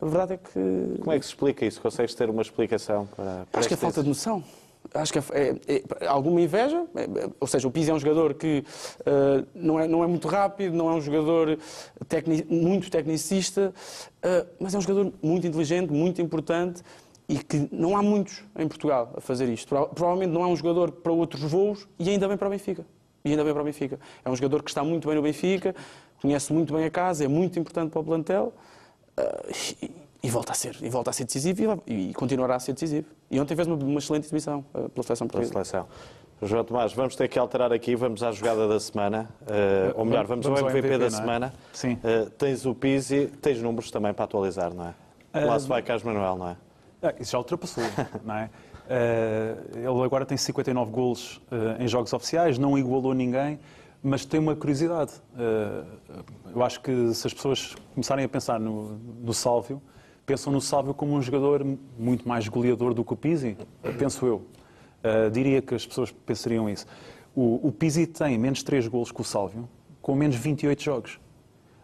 [0.00, 0.98] A verdade é que...
[1.00, 1.80] Como é que se explica isso?
[1.80, 3.46] Consegues ter uma explicação para...
[3.50, 4.42] para Acho que é falta de noção.
[4.94, 5.22] acho que é,
[5.66, 8.64] é, é alguma inveja, é, ou seja, o Pizzi é um jogador que
[9.00, 11.58] uh, não, é, não é muito rápido, não é um jogador
[12.48, 13.72] muito tecnicista,
[14.18, 16.82] uh, mas é um jogador muito inteligente, muito importante
[17.28, 19.68] e que não há muitos em Portugal a fazer isto.
[19.68, 22.86] Provavelmente não é um jogador para outros voos e ainda bem para o Benfica.
[23.24, 23.98] E ainda bem para o Benfica.
[24.24, 25.74] É um jogador que está muito bem no Benfica,
[26.20, 28.52] conhece muito bem a casa, é muito importante para o plantel.
[29.18, 29.90] Uh,
[30.22, 33.06] e volta a ser, e volta a ser decisivo e, e continuará a ser decisivo.
[33.30, 35.52] E ontem fez uma, uma excelente exibição uh, pela seleção portuguesa.
[35.52, 35.88] Pela seleção.
[36.42, 40.26] João Tomás, vamos ter que alterar aqui, vamos à jogada da semana, uh, ou melhor,
[40.26, 41.10] vamos, vamos ao MVP, MVP da é?
[41.10, 41.54] semana.
[41.72, 41.94] Sim.
[41.94, 44.94] Uh, tens o Pizzi, tens números também para atualizar, não é?
[45.38, 46.56] Uh, Lá se vai Carlos Manuel, não é?
[47.08, 47.84] Ah, isso já ultrapassou,
[48.24, 48.50] não é?
[49.74, 51.40] ele agora tem 59 golos
[51.80, 53.58] em jogos oficiais, não igualou ninguém,
[54.00, 55.12] mas tem uma curiosidade.
[56.54, 59.82] eu acho que se as pessoas começarem a pensar no, no Sálvio,
[60.26, 61.64] pensam no Sálvio como um jogador
[61.96, 63.56] muito mais goleador do que o Pizzi,
[63.96, 64.36] penso eu.
[65.06, 66.84] Uh, diria que as pessoas pensariam isso.
[67.34, 69.68] O, o Pizzi tem menos 3 golos que o Sálvio,
[70.02, 71.20] com menos 28 jogos.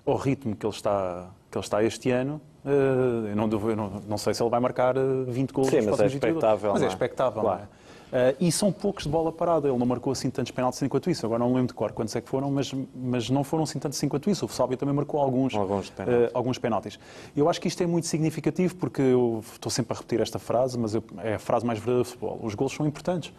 [0.05, 4.03] Ao ritmo que ele está, que ele está este ano, uh, eu, não, eu não,
[4.09, 6.73] não, sei se ele vai marcar 20 ah, golos Sim, mas é expectável.
[6.73, 7.63] Mas é, é expectável, claro.
[7.63, 7.83] é?
[8.13, 9.67] Uh, e são poucos de bola parada.
[9.67, 11.25] Ele não marcou assim tantos penaltis enquanto isso.
[11.25, 14.01] Agora não lembro de cor quantos é que foram, mas, mas não foram assim tantos
[14.03, 14.45] enquanto isso.
[14.45, 16.29] O Sábio também marcou alguns, alguns, penaltis.
[16.29, 16.99] Uh, alguns penaltis.
[17.35, 20.79] Eu acho que isto é muito significativo porque eu estou sempre a repetir esta frase,
[20.79, 22.39] mas eu, é a frase mais verdadeira do futebol.
[22.43, 23.31] Os golos são importantes.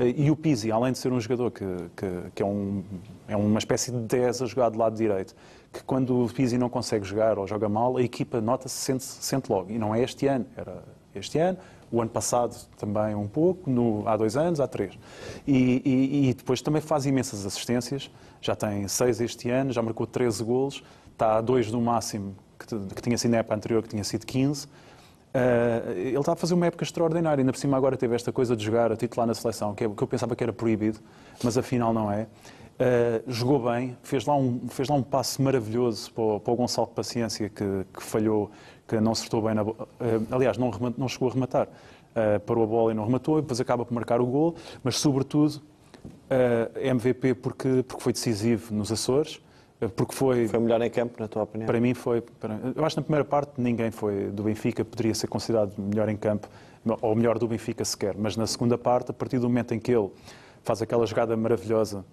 [0.00, 2.82] Uh, e o Pizzi, além de ser um jogador que, que, que é, um,
[3.28, 5.36] é uma espécie de 10 a jogar do lado direito,
[5.72, 9.50] que quando o Pizzi não consegue jogar ou joga mal, a equipa nota-se, sente, sente
[9.50, 9.70] logo.
[9.70, 10.44] E não é este ano.
[10.56, 10.82] Era
[11.14, 11.58] este ano,
[11.90, 14.98] o ano passado também um pouco, no, há dois anos, há três.
[15.46, 20.06] E, e, e, depois também faz imensas assistências, já tem seis este ano, já marcou
[20.06, 20.82] 13 golos,
[21.12, 24.26] está a dois do máximo que, que tinha sido na época anterior, que tinha sido
[24.26, 24.64] 15.
[24.64, 24.68] Uh,
[25.34, 28.56] eh, ele está a fazer uma época extraordinária, ainda por cima agora teve esta coisa
[28.56, 30.98] de jogar a titular na seleção, que, é, que eu pensava que era proibido,
[31.42, 32.26] mas afinal não é.
[32.72, 36.56] Uh, jogou bem, fez lá um, fez lá um passo maravilhoso para o, para o
[36.56, 38.50] Gonçalo de Paciência, que, que falhou
[38.88, 39.62] que não acertou bem na.
[39.62, 41.66] Eh, aliás, não, não chegou a rematar.
[41.66, 44.54] Uh, parou a bola e não rematou, e depois acaba por marcar o gol,
[44.84, 45.62] mas sobretudo
[46.04, 49.40] uh, MVP porque, porque foi decisivo nos Açores,
[49.96, 50.46] porque foi...
[50.46, 51.66] Foi melhor em campo, na tua opinião?
[51.66, 52.20] Para mim foi...
[52.20, 56.08] Para, eu acho que na primeira parte ninguém foi do Benfica, poderia ser considerado melhor
[56.10, 56.48] em campo,
[57.00, 59.90] ou melhor do Benfica sequer, mas na segunda parte, a partir do momento em que
[59.90, 60.10] ele
[60.62, 62.04] faz aquela jogada maravilhosa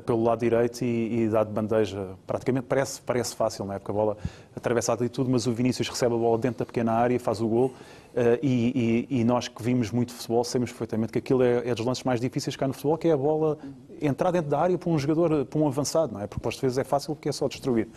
[0.00, 2.10] pelo lado direito e, e dá de bandeja.
[2.26, 3.78] Praticamente parece, parece fácil, não é?
[3.78, 4.16] Porque a bola
[4.56, 7.48] atravessa e tudo, mas o Vinícius recebe a bola dentro da pequena área, faz o
[7.48, 7.66] gol.
[8.14, 11.74] Uh, e, e, e, nós que vimos muito futebol sabemos perfeitamente que aquilo é, é
[11.74, 13.56] dos lances mais difíceis que há no futebol, que é a bola
[14.02, 16.26] entrar dentro da área para um jogador, para um avançado, não é?
[16.26, 17.88] Porque às vezes é fácil porque é só destruir.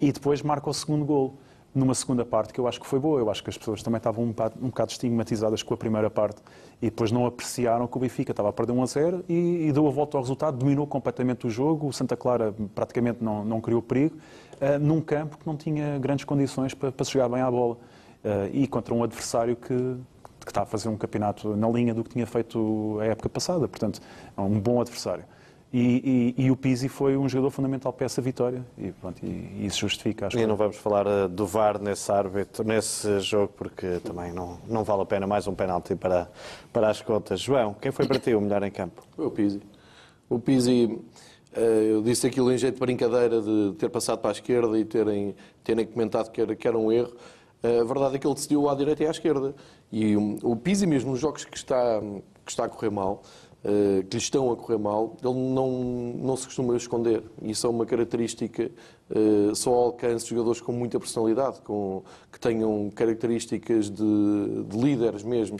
[0.00, 1.34] E depois marca o segundo gol
[1.76, 3.20] numa segunda parte que eu acho que foi boa.
[3.20, 6.08] Eu acho que as pessoas também estavam um bocado, um bocado estigmatizadas com a primeira
[6.08, 6.40] parte
[6.80, 9.72] e depois não apreciaram que o Benfica estava a perder 1 a 0 e, e
[9.72, 11.86] deu a volta ao resultado, dominou completamente o jogo.
[11.86, 14.16] O Santa Clara praticamente não, não criou perigo,
[14.54, 17.74] uh, num campo que não tinha grandes condições para, para chegar bem à bola.
[18.24, 19.68] Uh, e contra um adversário que,
[20.44, 23.68] que está a fazer um campeonato na linha do que tinha feito a época passada.
[23.68, 24.00] Portanto,
[24.36, 25.24] é um bom adversário.
[25.78, 29.66] E, e, e, o Pizzi foi um jogador fundamental para essa vitória e, pronto, e
[29.66, 30.26] isso justifica.
[30.26, 34.56] Acho e não vamos falar uh, do VAR nesse árbitro, nesse jogo, porque também não,
[34.66, 36.30] não vale a pena mais um penalti para,
[36.72, 37.42] para as contas.
[37.42, 39.02] João, quem foi para ti o melhor em campo?
[39.14, 39.60] Foi o Pizzi.
[40.30, 40.98] O Pizzi,
[41.54, 44.84] uh, eu disse aquilo em jeito de brincadeira de ter passado para a esquerda e
[44.86, 47.12] terem, terem comentado que era, que era um erro.
[47.62, 49.54] Uh, a verdade é que ele decidiu à direita e à esquerda.
[49.92, 52.00] E um, o Pizzi, mesmo nos jogos que está,
[52.46, 53.45] que está a correr mal, eh,
[54.08, 55.70] que lhe estão a correr mal, ele não,
[56.16, 57.22] não se costuma esconder.
[57.42, 58.70] Isso é uma característica
[59.10, 65.58] uh, só de jogadores com muita personalidade, com, que tenham características de, de líderes mesmo.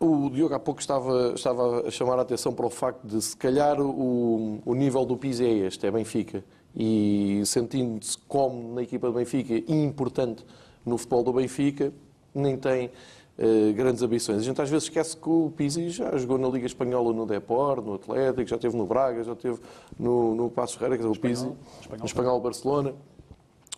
[0.00, 3.36] O Diogo há pouco estava, estava a chamar a atenção para o facto de, se
[3.36, 6.44] calhar, o, o nível do Pizzi é este, é Benfica.
[6.76, 10.44] E sentindo-se como na equipa do Benfica e importante
[10.86, 11.92] no futebol do Benfica,
[12.34, 12.90] nem tem
[13.38, 14.38] eh, grandes ambições.
[14.38, 17.80] A gente às vezes esquece que o Pizzi já jogou na Liga Espanhola no Depor,
[17.80, 19.60] no Atlético, já esteve no Braga, já esteve
[19.96, 21.46] no, no Passo Ferreira, quer dizer, o Pizzi,
[21.96, 22.94] no Espanhol Barcelona.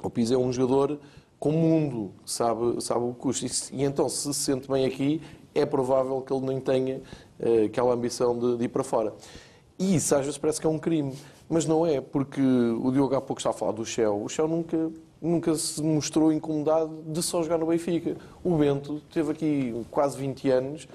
[0.03, 0.99] O Pizzi é um jogador
[1.39, 3.45] com mundo, sabe, sabe o custo.
[3.45, 5.21] E, e, então, se se sente bem aqui,
[5.55, 7.03] é provável que ele nem tenha
[7.39, 9.13] uh, aquela ambição de, de ir para fora.
[9.79, 11.15] E isso às vezes parece que é um crime,
[11.49, 14.23] mas não é, porque o Diogo há pouco está a falar do Shell.
[14.23, 18.17] O Shell nunca nunca se mostrou incomodado de só jogar no Benfica.
[18.43, 20.89] O Bento teve aqui quase 20 anos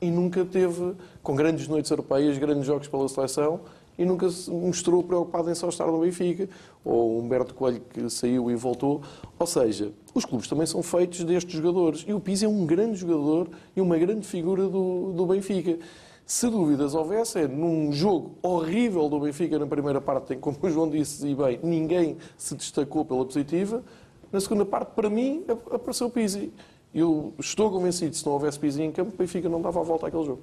[0.00, 3.60] e nunca teve, com grandes noites europeias, grandes jogos pela seleção,
[3.96, 6.48] e nunca se mostrou preocupado em só estar no Benfica,
[6.84, 9.02] ou Humberto Coelho que saiu e voltou.
[9.38, 12.96] Ou seja, os clubes também são feitos destes jogadores e o Pizzi é um grande
[12.96, 15.78] jogador e uma grande figura do, do Benfica.
[16.24, 20.70] Se dúvidas houvesse, é num jogo horrível do Benfica na primeira parte, em como o
[20.70, 23.82] João disse e bem, ninguém se destacou pela positiva.
[24.30, 26.52] Na segunda parte, para mim, apareceu o Pizzi.
[26.94, 29.82] Eu estou convencido que se não houvesse Pizzi em campo, o Benfica não dava a
[29.82, 30.42] volta àquele jogo.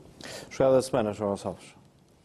[0.49, 1.79] Jogada da semana, João Gonçalves.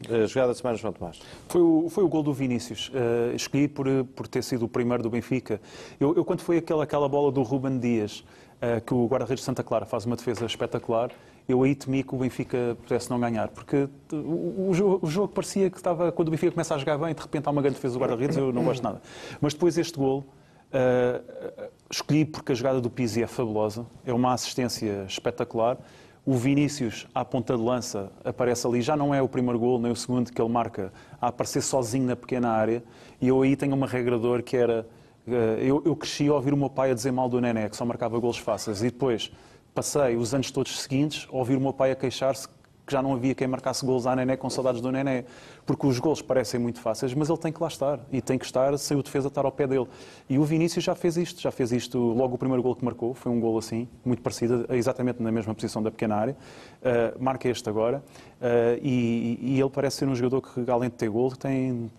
[0.09, 1.19] Uh, jogada da semana, João Tomás.
[1.47, 2.89] Foi o, foi o gol do Vinícius.
[2.89, 5.61] Uh, escolhi por, por ter sido o primeiro do Benfica.
[5.99, 9.45] Eu, eu quando foi aquela, aquela bola do Ruben Dias, uh, que o guarda-redes de
[9.45, 11.11] Santa Clara faz uma defesa espetacular,
[11.47, 15.69] eu aí temi que o Benfica pudesse não ganhar, porque o, jogo, o, jogo, parecia
[15.69, 17.93] que estava, quando o Benfica começa a jogar bem, de repente há uma grande defesa
[17.93, 19.01] do guarda-redes, eu não gosto nada.
[19.39, 20.25] Mas depois este gol,
[20.73, 25.77] uh, escolhi porque a jogada do Pizzi é fabulosa, é uma assistência espetacular.
[26.25, 28.81] O Vinícius, à ponta de lança, aparece ali.
[28.81, 32.07] Já não é o primeiro gol, nem o segundo que ele marca, a aparecer sozinho
[32.07, 32.83] na pequena área.
[33.21, 34.87] E eu aí tenho uma regrador que era...
[35.27, 37.75] Uh, eu, eu cresci a ouvir o meu pai a dizer mal do Nené, que
[37.75, 38.81] só marcava golos fáceis.
[38.81, 39.31] E depois
[39.75, 42.47] passei os anos todos seguintes a ouvir o meu pai a queixar-se
[42.85, 45.25] que já não havia quem marcasse gols à Nené com saudades do Nené.
[45.65, 47.99] Porque os gols parecem muito fáceis, mas ele tem que lá estar.
[48.11, 49.87] E tem que estar sem o defesa estar ao pé dele.
[50.29, 51.41] E o Vinícius já fez isto.
[51.41, 53.13] Já fez isto logo o primeiro gol que marcou.
[53.15, 56.37] Foi um gol assim, muito parecido, exatamente na mesma posição da pequena área.
[56.81, 58.03] Uh, marca este agora.
[58.39, 61.91] Uh, e, e, ele parece ser um jogador que, além de ter gol, tem,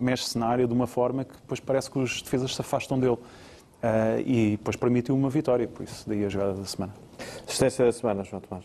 [0.00, 3.12] mexe cenário de uma forma que depois parece que os defesas se afastam dele.
[3.14, 7.03] Uh, e depois permitiu uma vitória, por isso daí a jogada da semana.
[7.46, 8.64] Assistência da semana, João Tomás.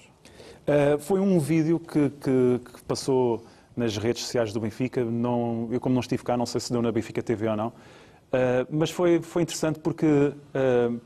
[0.70, 3.44] Uh, foi um vídeo que, que, que, passou
[3.76, 5.04] nas redes sociais do Benfica.
[5.04, 7.68] Não, eu, como não estive cá, não sei se deu na Benfica TV ou não.
[7.68, 11.02] Uh, mas foi, foi interessante porque uh,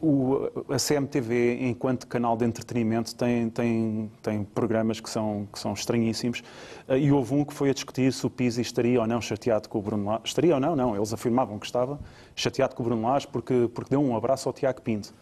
[0.00, 5.72] o, a CMTV, enquanto canal de entretenimento, tem, tem, tem programas que são, que são
[5.72, 6.44] estranhíssimos.
[6.88, 9.78] e houve um que foi a discutir se o Pizzi estaria ou não chateado com
[9.78, 10.22] o Bruno Lage.
[10.26, 10.76] Estaria ou não?
[10.76, 11.98] Não, eles afirmavam que estava
[12.36, 15.12] chateado com o Bruno Lage porque, porque deu um abraço ao Tiago Pinto.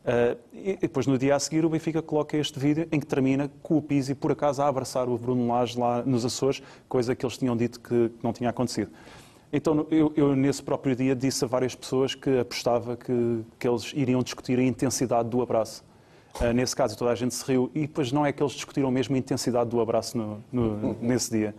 [0.00, 3.50] Uh, e depois, no dia a seguir, o Benfica coloca este vídeo em que termina
[3.62, 7.24] com o Pizzi, por acaso, a abraçar o Bruno Lage lá nos Açores, coisa que
[7.24, 8.90] eles tinham dito que não tinha acontecido.
[9.52, 13.92] Então, eu, eu, nesse próprio dia disse a várias pessoas que apostava que, que eles
[13.94, 15.84] iriam discutir a intensidade do abraço.
[16.40, 18.90] Uh, nesse caso, toda a gente se riu e depois não é que eles discutiram
[18.90, 21.54] mesmo a intensidade do abraço no, no, nesse dia.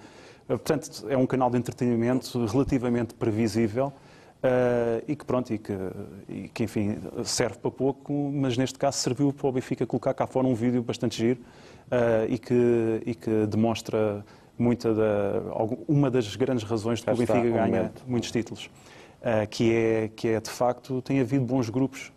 [0.46, 3.94] Uh, portanto, é um canal de entretenimento relativamente previsível.
[4.44, 5.74] Uh, e que pronto, e que,
[6.28, 10.26] e que, enfim serve para pouco, mas neste caso serviu para o Benfica colocar cá
[10.26, 11.40] fora um vídeo bastante giro
[11.92, 14.26] uh, e, que, e que demonstra
[14.58, 15.44] muita da,
[15.88, 20.30] uma das grandes razões de que o Benfica ganha muitos títulos, uh, que, é, que
[20.30, 22.12] é de facto tem havido bons grupos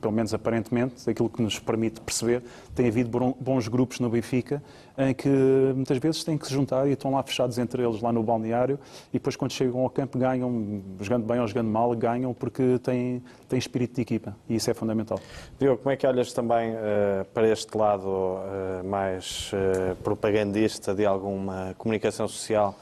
[0.00, 2.42] pelo menos aparentemente, daquilo que nos permite perceber,
[2.74, 4.62] tem havido bons grupos no Benfica,
[4.96, 8.12] em que muitas vezes têm que se juntar e estão lá fechados entre eles, lá
[8.12, 8.78] no balneário,
[9.10, 13.22] e depois quando chegam ao campo ganham, jogando bem ou jogando mal, ganham porque têm,
[13.48, 15.20] têm espírito de equipa, e isso é fundamental.
[15.58, 19.52] Diogo, como é que olhas também uh, para este lado uh, mais
[20.02, 22.74] propagandista de alguma comunicação social?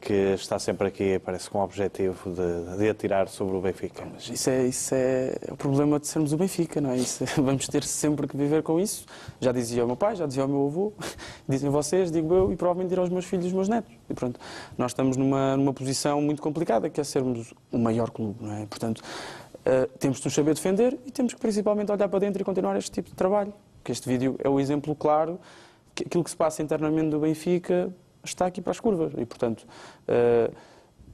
[0.00, 4.04] Que está sempre aqui, parece com o objetivo de, de atirar sobre o Benfica.
[4.12, 6.96] Mas isso é, isso é o problema de sermos o Benfica, não é?
[6.96, 9.06] Isso, vamos ter sempre que viver com isso.
[9.40, 10.92] Já dizia o meu pai, já dizia o meu avô,
[11.48, 13.92] dizem vocês, digo eu, e provavelmente dirão os meus filhos e os meus netos.
[14.08, 14.38] E pronto,
[14.76, 18.66] nós estamos numa, numa posição muito complicada, que é sermos o maior clube, não é?
[18.66, 22.44] Portanto, uh, temos de nos saber defender e temos que principalmente olhar para dentro e
[22.44, 23.52] continuar este tipo de trabalho.
[23.84, 25.40] Que este vídeo é o exemplo claro
[25.94, 27.92] que aquilo que se passa internamente do Benfica
[28.24, 29.12] está aqui para as curvas.
[29.16, 29.66] E, portanto,
[30.08, 30.54] uh,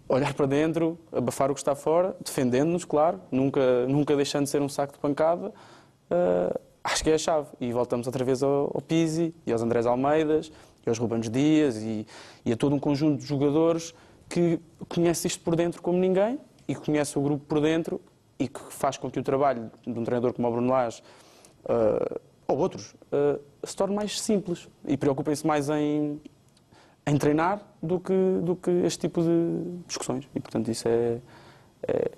[0.09, 4.63] olhar para dentro, abafar o que está fora, defendendo-nos, claro, nunca, nunca deixando de ser
[4.63, 7.49] um saco de pancada, uh, acho que é a chave.
[7.61, 10.51] E voltamos outra vez ao, ao e aos Andrés Almeidas
[10.85, 12.07] e aos Rubens Dias e,
[12.45, 13.95] e a todo um conjunto de jogadores
[14.29, 18.01] que conhece isto por dentro como ninguém e que conhece o grupo por dentro
[18.39, 21.03] e que faz com que o trabalho de um treinador como o Bruno Lage
[21.65, 26.21] uh, ou outros uh, se torne mais simples e preocupem-se mais em,
[27.09, 30.29] em treinar do que, do que este tipo de discussões.
[30.35, 31.19] E, portanto, isso é,
[31.87, 32.11] é,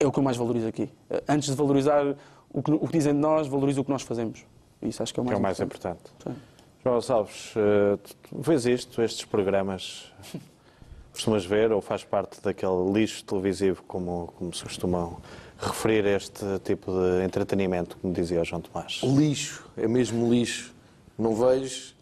[0.00, 0.90] é, o que eu mais valorizo aqui.
[1.28, 2.16] Antes de valorizar
[2.52, 4.44] o que, o que dizem de nós, valorizo o que nós fazemos.
[4.82, 6.10] Isso acho que é o mais, que é o mais importante.
[6.16, 6.40] importante.
[6.82, 7.96] João Salves, eh,
[8.28, 10.12] tu vês isto, estes programas,
[11.12, 15.18] costumas ver ou faz parte daquele lixo televisivo, como, como se costumam
[15.56, 19.00] referir a este tipo de entretenimento, como dizia o João Tomás?
[19.04, 20.74] Lixo, é mesmo lixo.
[21.16, 21.94] Não vejo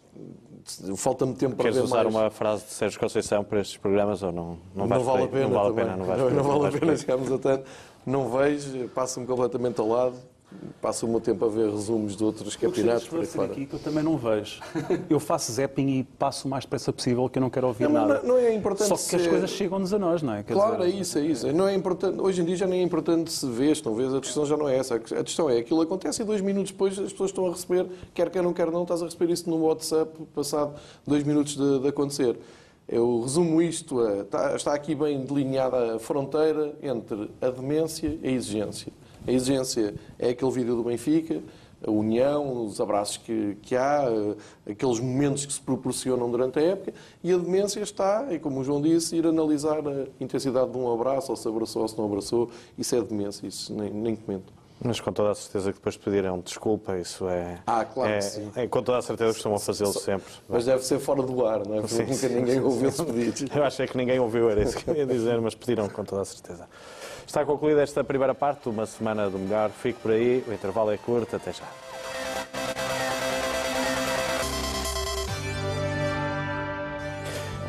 [0.97, 2.15] falta-me tempo Queres para ver usar mais.
[2.15, 4.57] uma frase de Sérgio Conceição para estes programas ou não?
[4.75, 5.47] Não, não vale a pena.
[5.47, 7.63] Não vale a pena, não, não, não vale a pena chegarmos a tanto.
[8.05, 10.15] Não vejo, passa-me completamente ao lado.
[10.81, 13.51] Passo o meu tempo a ver resumos de outros campeonatos por fora.
[13.51, 14.59] aqui que eu também não vejo.
[15.09, 18.07] Eu faço zapping e passo o mais depressa possível que eu não quero ouvir Não,
[18.07, 18.21] nada.
[18.23, 20.43] não- é importante Só que as ser- coisas chegam-nos a nós, não é?
[20.43, 21.53] Quer Claro, é dizer, isso, é isso.
[21.53, 24.19] Não é importante, hoje em dia já nem é importante se vês, não vês, a
[24.19, 24.95] questão já não é essa.
[24.95, 28.29] A questão é aquilo acontece e dois minutos depois as pessoas estão a receber, quer
[28.29, 30.73] quer não, quer não, estás a receber isso no WhatsApp passado
[31.07, 32.37] dois minutos de, de acontecer.
[32.89, 38.27] Eu resumo isto, a, está, está aqui bem delineada a fronteira entre a demência e
[38.27, 38.91] a exigência.
[39.27, 41.41] A exigência é aquele vídeo do Benfica,
[41.85, 46.61] a união, os abraços que, que há, eh, aqueles momentos que se proporcionam durante a
[46.61, 50.77] época, e a demência está, e como o João disse, ir analisar a intensidade de
[50.77, 54.15] um abraço, ou se abraçou ou se não abraçou, isso é demência, isso nem, nem
[54.15, 54.53] comento.
[54.83, 57.59] Mas com toda a certeza que depois pedirão desculpa, isso é.
[57.67, 58.51] Ah, claro é, que sim.
[58.55, 60.25] é, com toda a certeza costumam fazê-lo sempre.
[60.49, 61.81] Mas deve ser fora do ar, não é?
[61.81, 62.33] Porque Sim, nunca sim.
[62.33, 63.55] ninguém ouviu esses pedidos.
[63.55, 66.03] Eu acho é que ninguém ouviu, era isso que eu ia dizer, mas pediram com
[66.03, 66.67] toda a certeza.
[67.31, 69.69] Está concluída esta primeira parte, uma semana do melhor.
[69.69, 71.63] Fique por aí, o intervalo é curto, até já.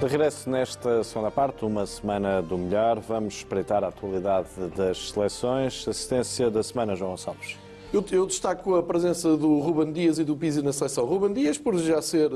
[0.01, 5.87] De regresso nesta segunda parte, uma semana do melhor, vamos espreitar a atualidade das seleções.
[5.87, 7.62] Assistência da semana, João Gonçalves.
[7.93, 11.05] Eu, eu destaco a presença do Ruben Dias e do Pizzi na seleção.
[11.05, 12.31] Ruben Dias, por já ser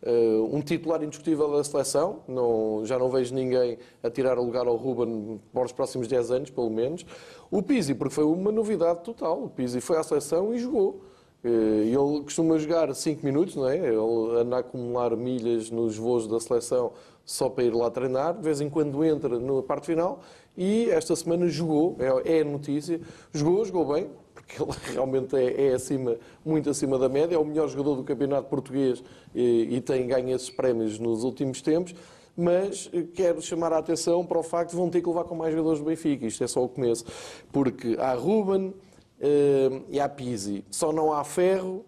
[0.00, 4.66] eh, um titular indiscutível da seleção, não, já não vejo ninguém a tirar o lugar
[4.66, 7.04] ao Ruben para os próximos 10 anos, pelo menos.
[7.50, 9.44] O Pizzi, porque foi uma novidade total.
[9.44, 11.02] O Pizzi foi à seleção e jogou.
[11.44, 13.76] Eh, Ele costuma jogar 5 minutos, não é?
[13.76, 16.92] Ele anda a acumular milhas nos voos da seleção
[17.26, 18.32] só para ir lá treinar.
[18.32, 20.20] De vez em quando entra na parte final
[20.56, 23.00] e esta semana jogou, é, é notícia.
[23.32, 27.34] Jogou, jogou bem, porque ele realmente é, é acima, muito acima da média.
[27.34, 29.02] É o melhor jogador do campeonato português
[29.34, 31.94] e, e tem ganho esses prémios nos últimos tempos.
[32.36, 35.36] Mas eh, quero chamar a atenção para o facto de vão ter que levar com
[35.36, 36.26] mais jogadores do Benfica.
[36.26, 37.04] Isto é só o começo.
[37.52, 38.74] Porque há Ruben,
[39.20, 40.64] eh, e há Pizzi.
[40.70, 41.84] Só não há Ferro,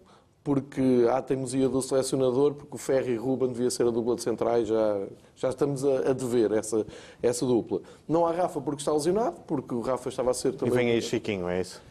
[0.47, 4.15] porque há a teimosia do selecionador, porque o Ferro e Ruben devia ser a dupla
[4.15, 5.05] de centrais, já,
[5.35, 6.87] já estamos a, a dever essa,
[7.21, 7.81] essa dupla.
[8.07, 10.73] Não há Rafa porque está lesionado, porque o Rafa estava a ser E também...
[10.73, 11.81] vem aí Chiquinho, é isso?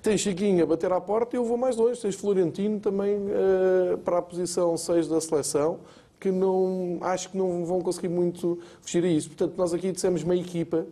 [0.00, 2.00] Tens Chiquinho a bater à porta e eu vou mais longe.
[2.00, 5.80] Tens Florentino também eh, para a posição 6 da seleção,
[6.18, 9.28] que não, acho que não vão conseguir muito fugir a isso.
[9.28, 10.86] Portanto, nós aqui dissemos meia equipa,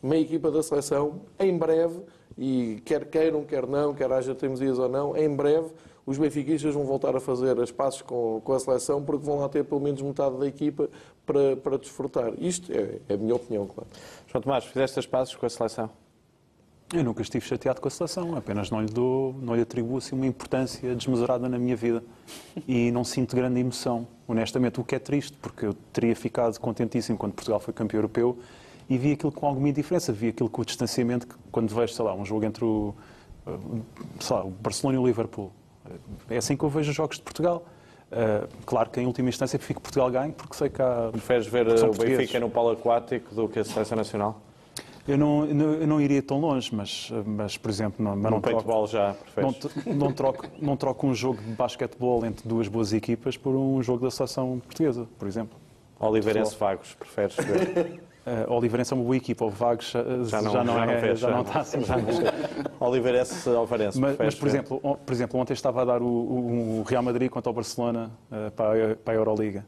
[0.00, 1.98] meia equipa da seleção, em breve,
[2.38, 5.68] e quer queiram, quer não, quer haja temos dias ou não, em breve
[6.04, 9.48] os benfiquistas vão voltar a fazer as passos com, com a seleção porque vão lá
[9.48, 10.88] ter pelo menos metade da equipa
[11.24, 12.32] para, para desfrutar.
[12.38, 13.88] Isto é, é a minha opinião, claro.
[14.26, 15.90] João Tomás, fizeste as passos com a seleção?
[16.92, 20.14] Eu nunca estive chateado com a seleção, apenas não lhe dou, não lhe atribuo assim,
[20.14, 22.04] uma importância desmesurada na minha vida.
[22.68, 27.16] E não sinto grande emoção, honestamente, o que é triste, porque eu teria ficado contentíssimo
[27.16, 28.38] quando Portugal foi campeão europeu
[28.90, 32.04] e vi aquilo com alguma indiferença, vi aquilo com o distanciamento, que, quando vejo, sei
[32.04, 32.94] lá, um jogo entre o,
[33.46, 33.58] eh,
[34.20, 35.50] sei lá, o Barcelona e o Liverpool.
[36.30, 37.64] É assim que eu vejo os jogos de Portugal.
[38.10, 41.08] Eh, claro que em última instância fico Portugal ganhe, porque sei que há.
[41.10, 41.92] Preferes ver são o.
[41.94, 44.40] Benfica no polo aquático do que a seleção nacional?
[45.08, 48.86] Eu não, eu não, iria tão longe, mas, mas por exemplo, não, mas não troco-
[48.86, 53.52] já, Não, não, troco, não troco um jogo de basquetebol entre duas boas equipas por
[53.56, 55.58] um jogo da seleção portuguesa, por exemplo.
[55.98, 58.00] Oliveirense Vagos, preferes ver?
[58.24, 61.18] Uh, Oliveirense é uma boa equipa, o Vagos uh, já não, já não, é, fez,
[61.18, 61.80] já não está assim.
[61.82, 62.04] já não.
[62.88, 66.84] Oliveirense Alvarense, Mas, mas, por, exemplo, on- por exemplo, ontem estava a dar o, o-
[66.86, 69.66] Real Madrid contra o Barcelona uh, para, a, para a Euroliga.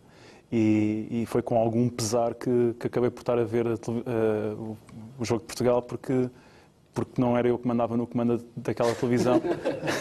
[0.53, 4.55] E, e foi com algum pesar que, que acabei por estar a ver a uh,
[4.57, 4.79] o,
[5.19, 6.31] o jogo de Portugal, porque,
[6.93, 9.41] porque não era eu que mandava no comando daquela televisão.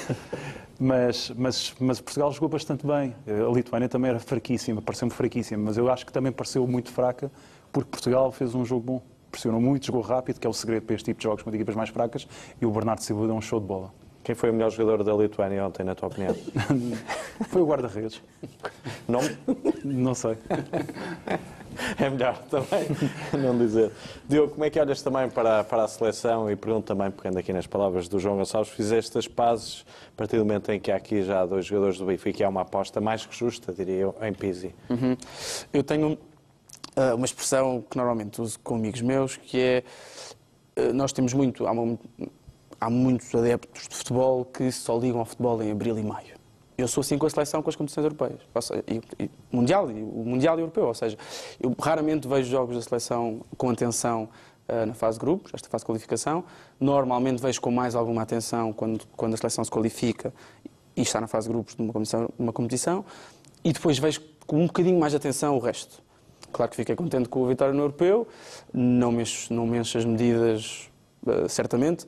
[0.80, 3.16] mas, mas, mas Portugal jogou bastante bem.
[3.28, 7.32] A Lituânia também era fraquíssima, pareceu-me fraquíssima, mas eu acho que também pareceu muito fraca,
[7.74, 9.02] porque Portugal fez um jogo bom.
[9.32, 11.76] Pressionou muito, jogou rápido, que é o segredo para este tipo de jogos contra equipas
[11.76, 12.28] mais fracas,
[12.62, 13.92] e o Bernardo Silva deu um show de bola.
[14.24, 16.34] Quem foi o melhor jogador da Lituânia ontem, na tua opinião?
[17.50, 18.22] Foi o guarda-redes.
[19.06, 19.38] Nome?
[19.84, 20.38] Não sei.
[22.00, 22.88] É melhor também
[23.38, 23.92] não dizer.
[24.30, 27.52] Diogo, como é que olhas também para, para a seleção e pergunto também, pegando aqui
[27.52, 30.96] nas palavras do João Gonçalves, fizeste as pazes a partir do momento em que há
[30.96, 34.32] aqui já dois jogadores do Benfica há uma aposta mais que justa, diria eu, em
[34.32, 34.74] Pizzi.
[34.90, 35.18] Uhum.
[35.74, 36.18] Eu tenho
[37.16, 39.84] uma expressão que normalmente uso com amigos meus, que é
[40.76, 41.98] ah, nós temos muito, há, uma-
[42.80, 46.34] há muitos adeptos de futebol que só ligam ao futebol em abril e maio.
[46.78, 50.02] Eu sou assim com a seleção, com as competições europeias, seja, e, e mundial, e,
[50.02, 51.18] o mundial e europeu, ou seja,
[51.60, 54.28] eu raramente vejo jogos da seleção com atenção
[54.68, 56.44] ah, na fase de grupos, esta fase de qualificação.
[56.80, 60.34] Normalmente vejo com mais alguma atenção quando, quando a seleção se qualifica
[60.96, 63.06] e está na fase de grupos de uma competição, uma competição.
[63.64, 66.03] E depois vejo com um bocadinho mais de atenção o resto.
[66.54, 68.28] Claro que fiquei contente com a vitória no europeu,
[68.72, 70.90] não me encho, não me encho as medidas,
[71.28, 72.08] eh, certamente.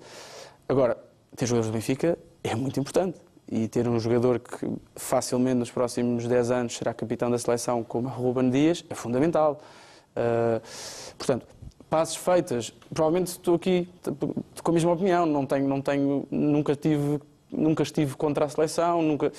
[0.70, 0.98] Agora,
[1.36, 3.20] ter jogadores do Benfica é muito importante.
[3.52, 8.08] E ter um jogador que facilmente nos próximos 10 anos será capitão da seleção, como
[8.08, 9.60] Ruben Dias, é fundamental.
[10.16, 10.62] Uh,
[11.18, 11.46] portanto,
[11.88, 13.88] passes feitas, provavelmente estou aqui
[14.64, 17.20] com a mesma opinião, não tenho, não tenho, nunca tive,
[17.52, 19.32] nunca estive contra a seleção, nunca,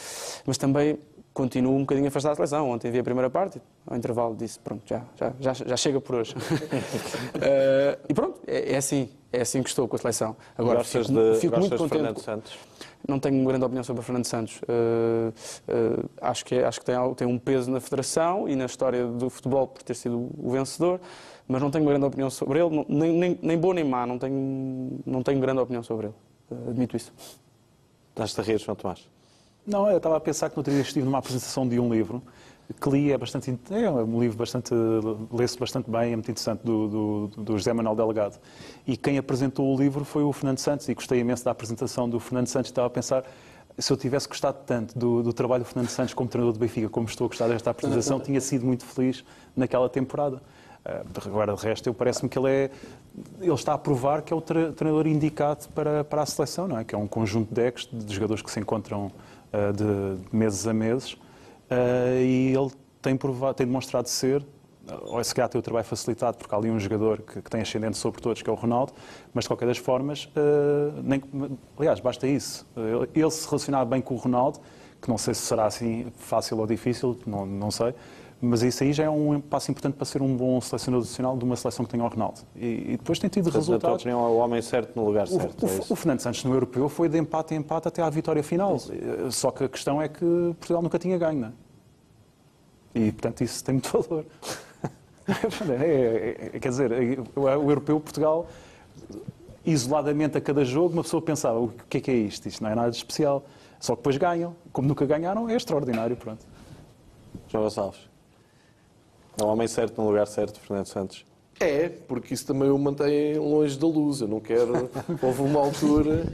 [0.46, 0.98] mas também
[1.36, 2.70] continuo um bocadinho afastado da seleção.
[2.70, 6.16] Ontem vi a primeira parte, ao intervalo disse, pronto, já, já, já, já chega por
[6.16, 6.34] hoje.
[6.34, 10.34] uh, e pronto, é, é, assim, é assim que estou com a seleção.
[10.56, 11.98] Agora, gostas fico, de, fico muito contente.
[11.98, 12.58] Fernando Santos?
[13.06, 14.62] Não tenho grande opinião sobre o Fernando Santos.
[14.62, 15.28] Uh,
[15.68, 19.06] uh, acho que, é, acho que tem, tem um peso na federação e na história
[19.06, 20.98] do futebol por ter sido o vencedor,
[21.46, 25.00] mas não tenho grande opinião sobre ele, nem, nem, nem boa nem má, não tenho,
[25.04, 26.14] não tenho grande opinião sobre ele.
[26.66, 27.12] Admito isso.
[28.08, 29.15] Estás-te a rir, João Tomás?
[29.66, 32.22] Não, eu estava a pensar que no outro dia estive numa apresentação de um livro
[32.80, 34.74] que li, é bastante é um livro bastante
[35.32, 38.38] lê-se bastante bem, é muito interessante do, do, do, José Manuel Delegado.
[38.86, 42.18] E quem apresentou o livro foi o Fernando Santos e gostei imenso da apresentação do
[42.18, 42.70] Fernando Santos.
[42.70, 43.24] Estava a pensar
[43.78, 46.88] se eu tivesse gostado tanto do, do trabalho do Fernando Santos como treinador do Benfica,
[46.88, 50.36] como estou a gostar desta apresentação, tinha sido muito feliz naquela temporada.
[50.84, 52.70] Uh, agora, de resto, parece-me que ele é.
[53.40, 56.84] Ele está a provar que é o treinador indicado para, para a seleção, não é?
[56.84, 59.10] Que é um conjunto de decks de jogadores que se encontram
[59.72, 61.16] de meses a meses
[61.66, 62.70] Uh, e ele
[63.02, 64.44] tem, provado, tem demonstrado ser,
[65.02, 67.60] ou se calhar tem o trabalho facilitado, porque há ali um jogador que, que, tem
[67.60, 68.92] ascendente sobre todos, que é o Ronaldo,
[69.34, 70.28] mas de qualquer das formas,
[71.02, 71.20] nem,
[71.76, 72.64] aliás, basta isso.
[73.12, 74.60] Ele, se relacionar bem com o Ronaldo,
[75.02, 77.94] que não sei se será assim fácil ou difícil, não, não sei,
[78.40, 81.44] mas isso aí já é um passo importante para ser um bom selecionador nacional de
[81.44, 82.40] uma seleção que tenha o Ronaldo.
[82.54, 83.82] E, e depois tem tido Portanto, resultados.
[83.82, 85.62] Na tua opinião, é o homem certo no lugar certo.
[85.62, 88.10] O, o, é o Fernando Santos no europeu foi de empate em empate até à
[88.10, 88.76] vitória final.
[88.76, 88.92] Isso.
[89.30, 90.24] Só que a questão é que
[90.58, 91.52] Portugal nunca tinha ganho, não é?
[92.94, 94.24] E, portanto, isso tem muito valor.
[95.80, 96.92] É, é, é, quer dizer,
[97.34, 98.46] o europeu, Portugal,
[99.64, 102.46] isoladamente a cada jogo, uma pessoa pensava, o que é que é isto?
[102.46, 103.44] Isto não é nada de especial.
[103.80, 104.54] Só que depois ganham.
[104.72, 106.46] Como nunca ganharam, é extraordinário, pronto.
[107.48, 108.15] João Gonçalves.
[109.38, 111.24] É o homem certo no lugar certo, Fernando Santos.
[111.58, 114.20] É, porque isso também o mantém longe da luz.
[114.20, 114.90] Eu não quero.
[115.22, 116.26] Houve uma altura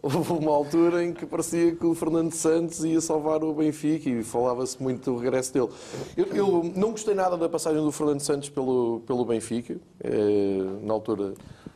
[0.00, 4.22] Houve uma altura em que parecia que o Fernando Santos ia salvar o Benfica e
[4.22, 5.68] falava-se muito do regresso dele.
[6.16, 9.76] Eu, eu, não gostei nada da passagem do Fernando Santos pelo, pelo Benfica.
[10.00, 11.67] É, na altura eh,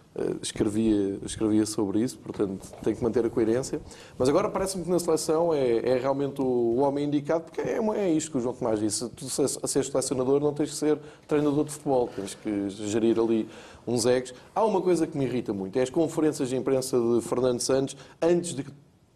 [0.42, 3.80] escrevia, escrevia sobre isso, portanto tem que manter a coerência.
[4.18, 8.10] Mas agora parece-me que na seleção é, é realmente o, homem indicado, porque é, é
[8.10, 9.08] isto que o João Tomás disse.
[9.10, 9.26] Tu,
[9.62, 13.48] a ser selecionador, não tens que ser treinador de futebol, tens que gerir ali
[13.86, 14.34] uns egos.
[14.54, 17.96] Há uma coisa que me irrita muito, é as conferências de imprensa de Fernando Santos
[18.20, 18.66] antes de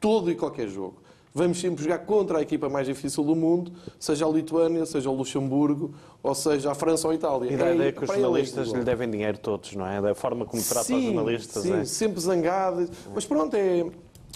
[0.01, 1.05] todo e qualquer jogo.
[1.37, 3.70] Vamos sempre jogar contra a equipa mais difícil do mundo,
[4.01, 7.51] seja a Lituânia, seja o Luxemburgo, ou seja a França ou a Itália.
[7.51, 10.01] E é, ideia que os jornalistas lhe devem dinheiro todos, não é?
[10.01, 11.62] Da forma como trata sim, os jornalistas.
[11.62, 11.84] Sim, é?
[11.84, 12.89] sempre zangado.
[13.14, 13.84] Mas pronto, é,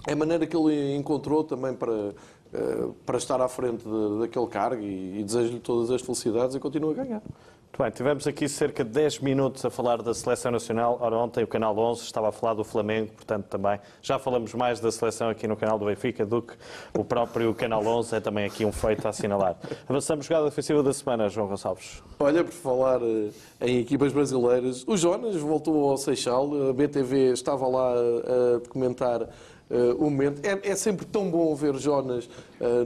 [0.07, 2.13] é a maneira que ele encontrou também para,
[2.53, 3.83] eh, para estar à frente
[4.21, 7.23] daquele cargo e, e desejo-lhe todas as felicidades e continua a ganhar.
[7.71, 10.99] Muito bem, tivemos aqui cerca de 10 minutos a falar da Seleção Nacional.
[11.01, 14.81] Ora, ontem o Canal 11 estava a falar do Flamengo, portanto também já falamos mais
[14.81, 16.53] da Seleção aqui no canal do Benfica do que
[16.93, 18.17] o próprio Canal 11.
[18.17, 19.57] É também aqui um feito a assinalar.
[19.89, 22.03] Avançamos jogada ofensiva da semana, João Gonçalves.
[22.19, 27.69] Olha, por falar eh, em equipas brasileiras, o Jonas voltou ao Seixal, a BTV estava
[27.69, 29.29] lá a documentar
[29.71, 30.45] Uh, o momento.
[30.45, 32.29] É, é, sempre tão bom ver Jonas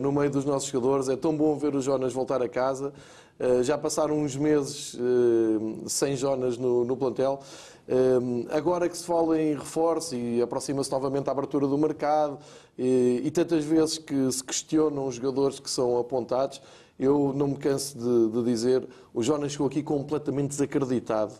[0.03, 2.93] no meio dos nossos jogadores, é tão bom ver o Jonas voltar a casa.
[3.39, 7.41] Eh, já passaram uns meses eh, sem Jonas no, no plantel.
[7.87, 7.95] Eh,
[8.51, 12.39] agora que se fala em reforço e aproxima-se novamente a abertura do mercado
[12.79, 16.63] e, e, tantas vezes que se questionam os jogadores que são apontados,
[16.99, 21.35] eu não me canso de, de dizer, o Jonas chegou aqui completamente desacreditado.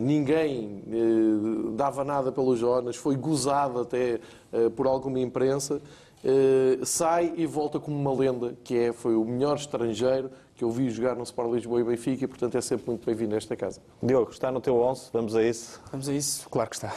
[0.00, 4.20] Ninguém eh, dava nada pelo Jonas, foi gozado até
[4.50, 5.82] eh, por alguma imprensa.
[6.24, 10.70] Eh, sai e volta como uma lenda, que é, foi o melhor estrangeiro que eu
[10.70, 13.56] vi jogar no Sport Lisboa e Benfica e, portanto, é sempre muito bem-vindo a esta
[13.56, 13.80] casa.
[14.00, 15.10] Diogo, está no teu 11?
[15.12, 15.80] Vamos a isso?
[15.90, 16.92] Vamos a isso, claro que está.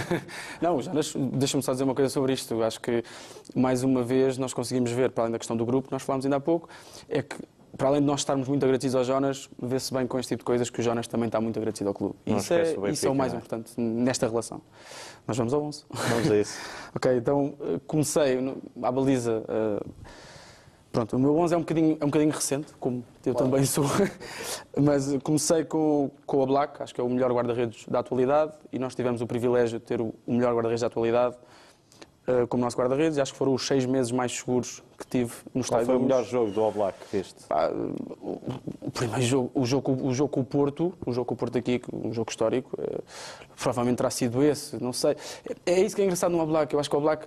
[0.62, 2.62] Não, já deixa-me só dizer uma coisa sobre isto.
[2.62, 3.04] Acho que,
[3.54, 6.36] mais uma vez, nós conseguimos ver, para além da questão do grupo, nós falámos ainda
[6.36, 6.68] há pouco,
[7.08, 7.36] é que
[7.76, 10.44] para além de nós estarmos muito agradecidos ao Jonas, vê-se bem com este tipo de
[10.44, 12.14] coisas que o Jonas também está muito agradecido ao clube.
[12.26, 13.36] E isso, é, isso é o mais é?
[13.36, 14.60] importante nesta relação.
[15.26, 15.84] Nós vamos ao 11.
[15.90, 16.58] Vamos a isso.
[16.94, 18.38] ok, então eh, comecei
[18.82, 19.42] à baliza.
[19.48, 19.90] Uh,
[20.92, 23.50] Pronto, o meu 11 é um bocadinho, é um bocadinho recente, como eu claro.
[23.50, 23.86] também sou,
[24.78, 28.78] mas comecei com, com o Black, acho que é o melhor guarda-redes da atualidade, e
[28.78, 31.36] nós tivemos o privilégio de ter o, o melhor guarda-redes da atualidade
[32.48, 35.60] como nosso guarda-redes, e acho que foram os seis meses mais seguros que tive no
[35.60, 35.86] estádio.
[35.86, 37.44] Qual foi o melhor jogo do All Black que viste?
[38.20, 41.58] o, primeiro jogo, o jogo, o jogo com o Porto, o jogo com o Porto
[41.58, 43.02] aqui, um jogo histórico, uh,
[43.56, 45.16] provavelmente terá sido esse, não sei.
[45.66, 47.26] É, é, isso que é engraçado no All Black, eu acho que o All Black...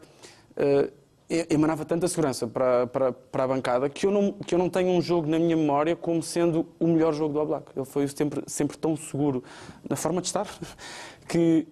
[0.58, 4.60] Uh, e- emanava tanta segurança para, para, para a bancada que eu, não, que eu
[4.60, 7.72] não tenho um jogo na minha memória como sendo o melhor jogo do Oblak.
[7.76, 9.44] Ele foi sempre, sempre tão seguro
[9.90, 10.48] na forma de estar
[11.28, 11.68] que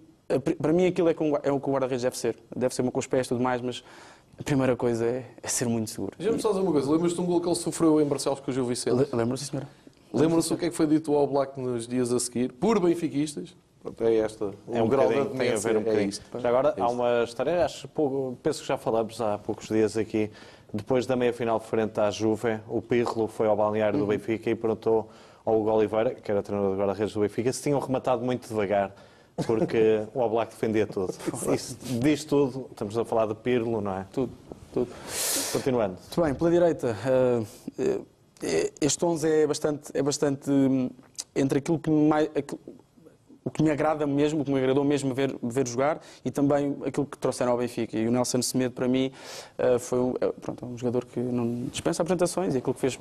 [0.61, 2.38] para mim aquilo é, com, é o que o guarda-redes deve ser.
[2.55, 3.84] Deve ser uma com os pés e tudo mais, mas
[4.39, 6.13] a primeira coisa é, é ser muito seguro.
[6.17, 6.91] Deixa-me só dizer uma coisa.
[6.91, 8.95] Lembras-te de um gol que ele sofreu em Barcelos com o Gil Vicente?
[8.95, 9.67] Le- Lembra-se, senhora?
[10.13, 12.51] Lembram-se o que é que foi dito ao Black nos dias a seguir?
[12.53, 13.55] Por benfiquistas.
[13.99, 14.53] É esta.
[14.71, 16.09] É um grau de tem a ver um é bocadinho.
[16.09, 16.39] isto.
[16.39, 19.97] Já agora, É há uma história, acho, pouco- penso que já falamos há poucos dias
[19.97, 20.32] aqui,
[20.74, 24.05] depois da meia-final frente à Juve, o Pirlo foi ao balneário Uhum.
[24.05, 25.09] do Benfica e perguntou
[25.43, 28.95] ao Hugo Oliveira, que era treinador de guarda-redes do Benfica, se tinham rematado muito devagar,
[29.45, 31.13] porque o Oblak defendia tudo.
[31.53, 34.05] Isso diz tudo, estamos a falar de Pirlo, não é?
[34.11, 34.31] Tudo,
[34.73, 34.91] tudo.
[35.51, 35.97] Continuando.
[35.99, 36.97] Muito bem, pela direita,
[37.77, 37.99] eh,
[38.43, 40.89] eh, este 11 é bastante, é bastante hum,
[41.36, 42.29] entre aquilo que me mais,
[43.45, 46.77] o que me agrada mesmo, o que me agradou mesmo ver, ver jogar e também
[46.86, 47.97] aquilo que trouxeram ao Benfica.
[47.97, 49.11] E o Nelson Semedo, para mim,
[49.57, 52.97] eh, foi um, pronto, é um jogador que não dispensa apresentações e aquilo que fez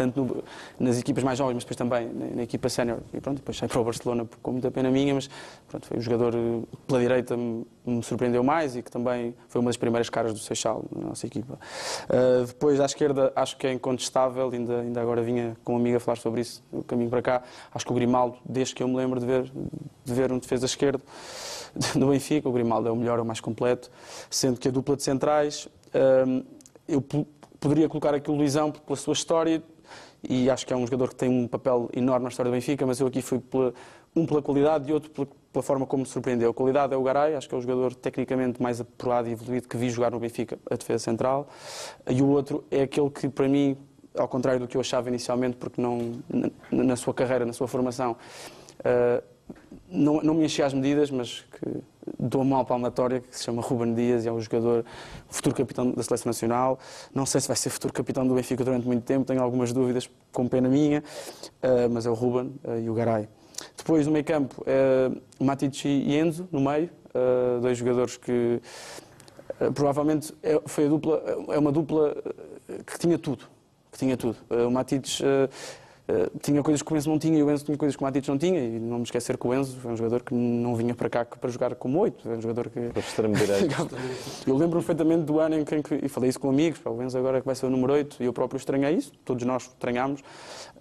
[0.00, 0.44] tanto no-
[0.78, 2.98] nas equipas mais jovens, mas depois também na, na equipa sénior.
[3.12, 5.28] E pronto, depois sai para o Barcelona com muita pena minha, mas
[5.68, 9.60] pronto, foi um jogador eh, pela direita me, me surpreendeu mais e que também foi
[9.60, 11.58] uma das primeiras caras do Seixal na nossa equipa.
[12.08, 15.98] Eh, depois, à esquerda, acho que é incontestável, ainda, ainda agora vinha com uma amiga
[15.98, 17.42] a falar sobre isso, no caminho para cá,
[17.74, 19.42] acho que o Grimaldo, desde que eu me lembro de ver,
[20.04, 21.02] de ver um defesa esquerdo
[21.94, 23.90] do Benfica, o Grimaldo é o melhor, é o mais completo,
[24.30, 25.68] sendo que a dupla de centrais,
[26.26, 26.42] hum,
[26.88, 27.26] eu po-
[27.60, 29.62] poderia colocar aqui o Luizão pela sua história,
[30.28, 32.86] e acho que é um jogador que tem um papel enorme na história do Benfica,
[32.86, 33.72] mas eu aqui fui pela,
[34.14, 36.50] um pela qualidade e outro pela, pela forma como me surpreendeu.
[36.50, 39.68] A qualidade é o Garay, acho que é o jogador tecnicamente mais apurado e evoluído
[39.68, 41.48] que vi jogar no Benfica, a defesa central,
[42.08, 43.76] e o outro é aquele que, para mim,
[44.16, 47.68] ao contrário do que eu achava inicialmente, porque não, na, na sua carreira, na sua
[47.68, 48.16] formação,
[48.84, 49.22] ah,
[49.88, 51.82] não, não me enchia as medidas, mas que
[52.18, 54.84] dou uma palmatória, que se chama Ruben Dias, e é um jogador,
[55.28, 56.78] futuro capitão da Seleção Nacional.
[57.14, 60.08] Não sei se vai ser futuro capitão do Benfica durante muito tempo, tenho algumas dúvidas,
[60.32, 61.02] com pena minha,
[61.62, 63.28] ah, mas é o Ruben ah, e o Garay.
[63.76, 66.88] Depois, no meio campo, uh, Matic e Enzo, no meio,
[67.60, 68.60] dois jogadores que
[69.74, 72.16] provavelmente é, foi dupla, é uma dupla
[72.86, 73.44] que tinha tudo,
[73.92, 74.36] que tinha tudo.
[74.48, 75.20] O Matic
[76.10, 78.04] ah, tinha coisas que o Enzo não tinha e o Enzo tinha coisas que o
[78.04, 80.74] Matic não tinha e não me esquecer que o Enzo foi um jogador que não
[80.74, 83.74] vinha para cá para jogar como oito, é um jogador que extremo direito.
[84.46, 87.16] eu lembro-me perfeitamente do ano em que, e falei isso com amigos, pá, o Enzo
[87.16, 89.64] agora é que vai ser o número 8, e eu próprio estranhei isso, todos nós
[89.64, 90.22] estranhámos,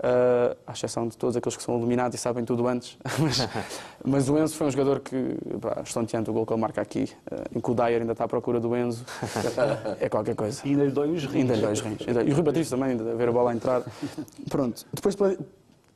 [0.01, 2.97] ah, à exceção de todos aqueles que são iluminados e sabem tudo antes.
[3.19, 3.49] mas,
[4.03, 5.15] mas o Enzo foi um jogador que,
[5.61, 8.23] pá, estonteante o gol que ele marca aqui, ah, em que o Dyer ainda está
[8.23, 9.05] à procura do Enzo,
[9.99, 10.61] é qualquer coisa.
[10.65, 11.35] E ainda lhe dói os rins.
[11.35, 11.99] Ainda lhe dói os rins.
[12.01, 13.83] E o Rui Patrício também, ainda ver a bola a entrar.
[14.49, 14.85] Pronto.
[14.93, 15.15] Depois,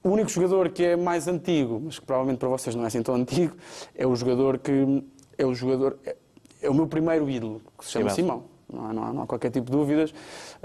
[0.04, 3.02] o único jogador que é mais antigo, mas que provavelmente para vocês não é assim
[3.02, 3.56] tão antigo,
[3.96, 5.04] é o jogador que
[5.38, 6.16] é o jogador é,
[6.62, 8.44] é o meu primeiro ídolo, que se chama Simão.
[8.70, 8.82] Simão.
[8.82, 10.14] Não há, não há- não há qualquer tipo de dúvidas.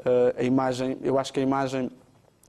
[0.05, 1.91] Ah, a imagem, eu acho que a imagem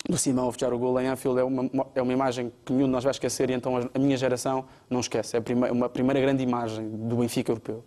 [0.10, 2.88] do Simão a fechar o gol em Anfield é uma, é uma imagem que nenhum
[2.88, 5.38] de nós vai esquecer e então a, minha geração não esquece.
[5.38, 7.84] É uma primeira grande imagem do Benfica europeu.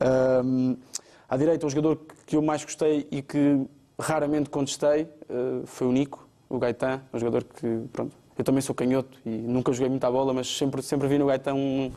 [0.00, 0.76] Ahm,
[1.28, 3.64] à direita, o jogador que eu mais gostei e que
[3.98, 8.74] raramente contestei ah, foi o Nico, o Gaetan, um jogador que, pronto, eu também sou
[8.74, 11.92] canhoto e nunca joguei muita bola, mas sempre, sempre vi no Gaetan um,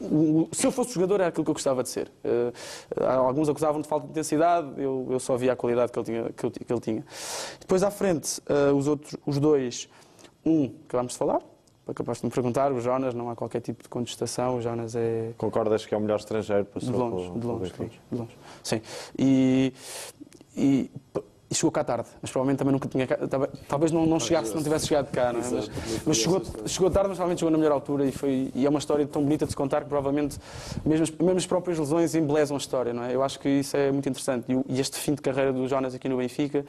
[0.00, 2.10] o- se eu fosse jogador, era aquilo que eu gostava de ser.
[2.24, 2.52] Eh,
[3.06, 6.30] alguns acusavam de falta de intensidade, eu, eu só via a qualidade que ele tinha.
[6.32, 7.04] Que eu ti- que ele tinha.
[7.60, 9.88] Depois à frente, eh, os outros, os dois,
[10.44, 11.40] um, acabámos de falar,
[11.94, 15.32] capaz de me perguntar, o Jonas, não há qualquer tipo de contestação, o Jonas é.
[15.38, 17.72] Concordas que é o melhor estrangeiro para pelo- de longe, de longe,
[18.10, 18.36] de longe.
[18.62, 18.82] Sim.
[19.18, 19.72] E,
[20.56, 20.90] e,
[21.48, 23.06] e chegou cá tarde, mas provavelmente também nunca tinha
[23.68, 25.44] talvez- não, não chegasse se não tivesse chegado cá, não é?
[25.48, 25.70] Mas,
[26.04, 28.80] mas chegou, chegou tarde, mas provavelmente chegou na melhor altura e, foi, e é uma
[28.80, 30.38] história tão bonita de se contar que provavelmente
[30.84, 33.14] mesmo as, mesmo as próprias lesões embelezam a história, não é?
[33.14, 34.44] Eu acho que isso é muito interessante.
[34.52, 36.64] E, e este fim de carreira do Jonas aqui no Benfica,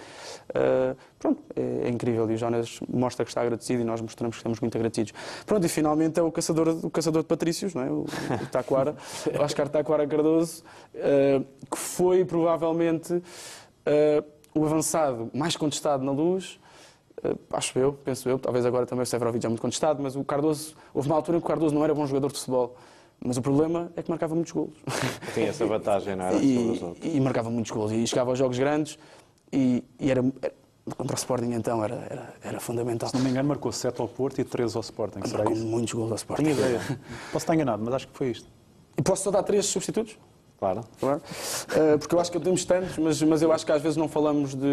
[0.53, 2.29] ah, pronto, é, é incrível.
[2.29, 5.11] E o Jonas mostra que está agradecido e nós mostramos que estamos muito agradecidos.
[5.45, 7.89] Pronto, e finalmente é o caçador, o caçador de Patrícios, não é?
[7.89, 8.95] O, o Taquara,
[9.37, 10.63] o Oscar Taquara Cardoso,
[10.95, 13.23] ah, que foi provavelmente
[13.85, 14.23] ah,
[14.57, 16.59] o avançado mais contestado na luz.
[17.23, 20.23] ah, acho eu, penso eu, talvez agora também o Severovic é muito contestado, mas o
[20.23, 22.75] Cardoso, houve uma altura em que o Cardoso não era bom jogador de futebol,
[23.19, 24.75] mas o problema é que marcava muitos golos.
[25.33, 26.33] Tinha essa vantagem, não era?
[26.39, 27.15] sobre os E, outros.
[27.15, 28.97] e marcava muitos gols e chegava aos jogos grandes
[29.51, 30.53] e, e era, era-
[30.95, 33.09] contra o Sporting então era, era, era fundamental.
[33.09, 35.19] Se não me engano, marcou 7 ao Porto e 13 ao Sporting.
[35.25, 35.65] Será Marcou isso?
[35.65, 36.43] muitos gols ao Sporting.
[36.43, 36.79] Tenho ideia.
[37.31, 38.47] Posso estar enganado, mas acho que foi isto.
[38.97, 40.17] E posso só dar três substitutos?
[40.59, 40.83] Claro.
[40.99, 41.21] Claro.
[41.21, 44.07] Uh, porque eu acho que temos tantos, mas, mas eu acho que às vezes não
[44.07, 44.65] falamos de,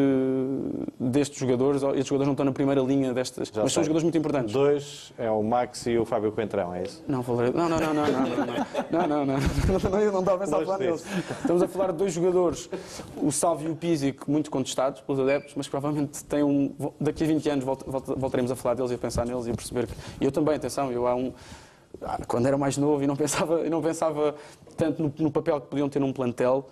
[0.99, 1.83] destes jogadores.
[1.83, 3.49] Estes jogadores não estão na primeira linha destas.
[3.49, 3.75] Já mas sei.
[3.75, 4.53] são jogadores muito importantes.
[4.55, 7.05] Dois é o Max e o Fábio Coentrão, é isso?
[7.07, 9.37] Não, falarei- não, não, não, não, não, não, não, não, não, não,
[10.13, 11.05] não, estava a pensar a falar deles.
[11.41, 12.71] Estamos a falar de dois jogadores,
[13.19, 16.75] o Salvio e o Pisic, muito contestados pelos adeptos, mas provavelmente têm um.
[16.99, 19.51] Daqui a 20 anos volta- volta- voltaremos a falar deles e a pensar neles e
[19.51, 19.93] a perceber que.
[20.19, 21.31] E eu também, atenção, eu há um.
[22.27, 24.35] Quando era mais novo e não pensava, não pensava
[24.77, 26.67] tanto no, no papel que podiam ter num plantel,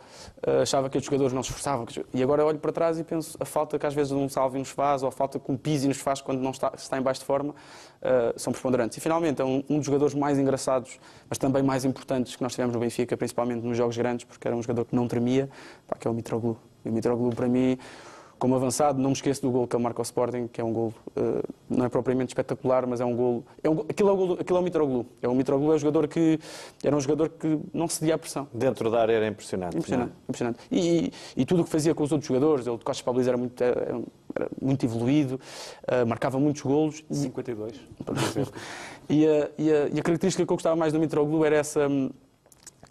[0.45, 1.87] ah, achava que os jogadores não se esforçavam.
[2.13, 4.71] E agora olho para trás e penso a falta que às vezes um Salvio nos
[4.71, 7.21] faz, ou a falta que um Pisi nos faz quando não está, está em baixo
[7.21, 7.55] de forma,
[8.03, 8.99] ah, são preponderantes.
[8.99, 10.99] E finalmente é um, um dos jogadores mais engraçados,
[11.29, 14.57] mas também mais importantes que nós tivemos no Benfica, principalmente nos jogos grandes, porque era
[14.57, 15.49] um jogador que não tremia,
[15.87, 16.57] pá, que é o Mitroglou.
[16.85, 17.79] E o Mitroglou, para mim,
[18.43, 20.73] como avançado, não me esqueço do gol que ele marca ao Sporting, que é um
[20.73, 23.45] gol, eh, não é propriamente espetacular, mas é um gol.
[23.63, 25.07] É um, gol- aquilo, é o gol, aquilo é o Mitroglou.
[25.23, 26.41] É o Mitroglou é um jogador que
[26.83, 28.49] era um jogador que não cedia à pressão.
[28.53, 29.77] Dentro da área era impressionante.
[29.77, 30.59] Impressionante, impressionante.
[30.73, 33.39] E, e tudo o que fazia com os outros jogadores, ele de costas baliza era
[33.39, 33.81] muito, era,
[34.35, 35.39] era muito evoluído,
[35.87, 37.05] eh, marcava muitos golos.
[37.13, 37.75] 52.
[38.05, 38.49] para dizer.
[39.09, 41.87] E a, e, a, e a característica que eu gostava mais do Mitroglou era essa.
[41.87, 42.11] hum,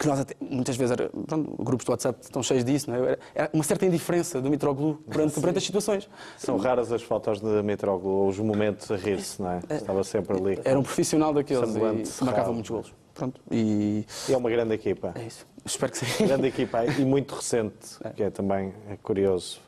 [0.02, 3.16] Que nós até, muitas vezes, era, pronto, grupos do WhatsApp estão cheios disso, não é?
[3.36, 6.08] Era- uma certa indiferença do Mitroglou perante, perante as situações.
[6.36, 9.60] São raras as fotos de Mitroglou, os momentos a rir-se, não é?
[9.70, 10.60] Estava sempre ali.
[10.64, 12.26] Era um profissional daqueles Semblante e cerrado.
[12.26, 12.92] marcava muitos golos.
[13.14, 13.40] Pronto.
[13.50, 15.12] E E é uma grande equipa.
[15.14, 15.46] é isso.
[15.64, 16.26] Espero que sim.
[16.26, 17.76] Grande equipa e muito recente,
[18.16, 19.60] que é também é curioso.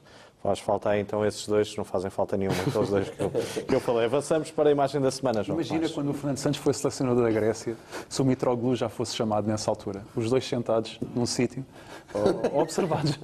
[0.45, 3.75] Faz falta aí então esses dois, não fazem falta nenhuma, aqueles dois que eu, que
[3.75, 4.05] eu falei.
[4.05, 5.57] Avançamos para a imagem da semana, João.
[5.59, 7.75] Imagina quando o Fernando Santos foi selecionador da Grécia,
[8.11, 10.05] se o Mitroglou já fosse chamado nessa altura.
[10.15, 11.65] Os dois sentados num sítio,
[12.13, 13.19] ou- observados.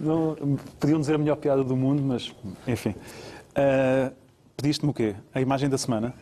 [0.00, 0.34] Não,
[0.80, 2.34] podiam dizer a melhor piada do mundo, mas
[2.66, 2.96] enfim.
[3.54, 4.10] Ah,
[4.56, 5.14] Pediste-me o quê?
[5.32, 6.14] A imagem da semana?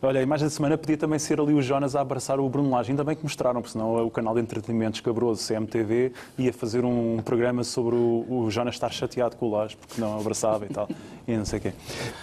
[0.00, 2.70] Olha, a imagem da semana podia também ser ali o Jonas a abraçar o Bruno
[2.70, 2.92] Lage.
[2.92, 7.20] Ainda bem que mostraram, porque senão o canal de entretenimento escabroso CMTV ia fazer um
[7.24, 10.88] programa sobre o, o Jonas estar chateado com o Lage, porque não abraçava e tal,
[11.26, 11.72] e não sei o quê.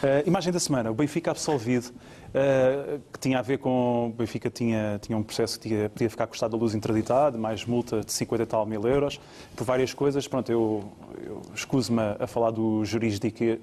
[0.01, 1.91] Ah, imagem da semana, o Benfica absolvido,
[2.35, 4.09] ah, que tinha a ver com...
[4.09, 7.65] O Benfica tinha, tinha um processo que tinha, podia ficar custado a luz interditado, mais
[7.65, 9.19] multa de 50 e tal mil euros,
[9.55, 10.27] por várias coisas.
[10.27, 10.83] Pronto, eu,
[11.25, 13.59] eu escuso-me a, falar do jurisdiquês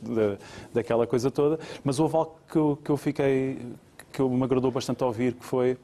[0.00, 0.38] da,
[0.72, 3.58] daquela coisa toda, mas houve algo que eu, que eu fiquei,
[4.10, 5.76] que eu me agradou bastante ouvir, que foi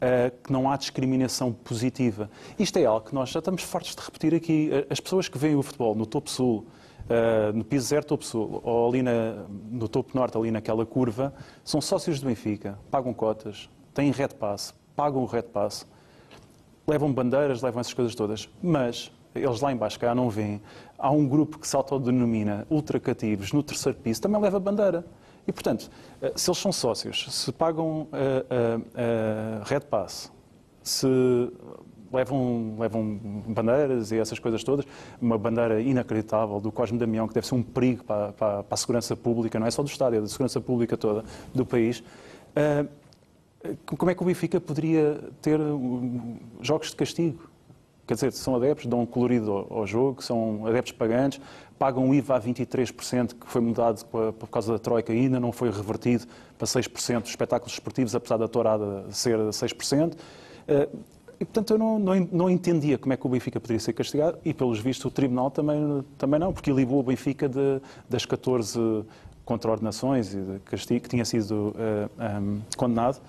[0.00, 2.30] eh, que não há discriminação positiva.
[2.56, 4.70] Isto é algo que nós já estamos fartos de repetir aqui.
[4.72, 6.64] Eh, As pessoas que veem o futebol no topo sul,
[7.08, 11.32] eh, no piso zero topo sul, ou ali na- no topo norte, ali naquela curva,
[11.64, 15.86] são sócios do Benfica, pagam cotas, têm red pass, pagam o red pass,
[16.86, 20.60] levam bandeiras, levam essas coisas todas, mas eles lá embaixo cá não veem.
[20.98, 25.04] Há um grupo que se autodenomina ultracativos no terceiro piso, também leva bandeira.
[25.46, 25.90] E, portanto,
[26.20, 30.32] eh, se eles são sócios, se pagam eh, eh, eh, Red Pass,
[30.82, 31.06] se
[32.12, 34.84] levam, levam bandeiras e essas coisas todas,
[35.20, 38.76] uma bandeira inacreditável do Cosme Damião, que deve ser um perigo para, para- para a
[38.76, 42.02] segurança pública, não é só do Estado, é da segurança pública toda do país.
[42.56, 42.84] eh,
[43.98, 45.58] como é que o Benfica poderia ter
[46.60, 47.50] jogos de castigo?
[48.06, 51.40] Quer dizer, são adeptos, dão um colorido ao, jogo, são adeptos pagantes,
[51.78, 55.70] pagam IVA a 23%, que foi mudado por causa da Troika e ainda não foi
[55.70, 56.24] revertido
[56.56, 60.16] para 6% dos espetáculos esportivos, apesar da tourada ser 6%.
[61.38, 63.92] Eh, E, portanto, eu não, não, não entendia como é que o Benfica poderia ser
[63.92, 68.24] castigado e, pelos vistos, o Tribunal também, também não, porque libou o Benfica de, das
[68.26, 69.04] 14
[69.44, 73.20] contraordenações e castigo que tinha sido eh, ehm, condenado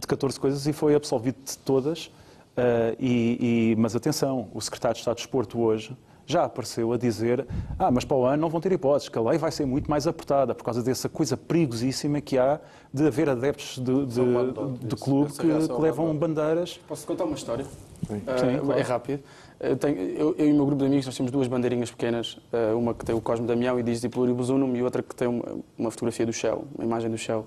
[0.00, 2.10] de 14 coisas e foi absolvido de todas.
[2.56, 5.96] eh, e, e- mas atenção, o secretário de Estado de Desporto hoje
[6.28, 7.46] já apareceu a dizer
[7.78, 9.90] ah, mas para o ano não vão ter hipóteses, que a lei vai ser muito
[9.90, 12.60] mais apertada por causa dessa coisa perigosíssima que há
[12.92, 16.78] de haver adeptos de, de, de clube que, que levam bandeiras.
[16.86, 17.64] Posso contar uma história?
[18.06, 18.78] Sim, Ah, claro.
[18.78, 19.20] É rápido.
[19.58, 22.38] Eu, tenho- eu- eu e o meu grupo de amigos nós temos duas bandeirinhas pequenas,
[22.52, 25.14] ah, uma que tem o Cosme Damião e diz de Pluribus Unum e outra que
[25.16, 25.44] tem uma,
[25.78, 27.46] uma fotografia do Shell, uma imagem do Shell.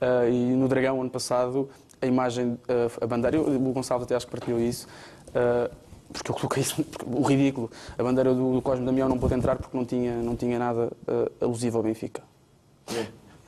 [0.00, 1.68] Ah, e no Dragão, ano passado,
[2.00, 4.86] a imagem, ah, a bandeira, eu- o Gonçalo até acho que partilhou isso,
[5.34, 5.68] ah,
[6.12, 7.70] porque eu coloquei isso, o ridículo.
[7.98, 10.92] A bandeira do, do Cosme Damião não pôde entrar porque não tinha, não tinha nada
[11.08, 12.22] ah, alusivo ao Benfica.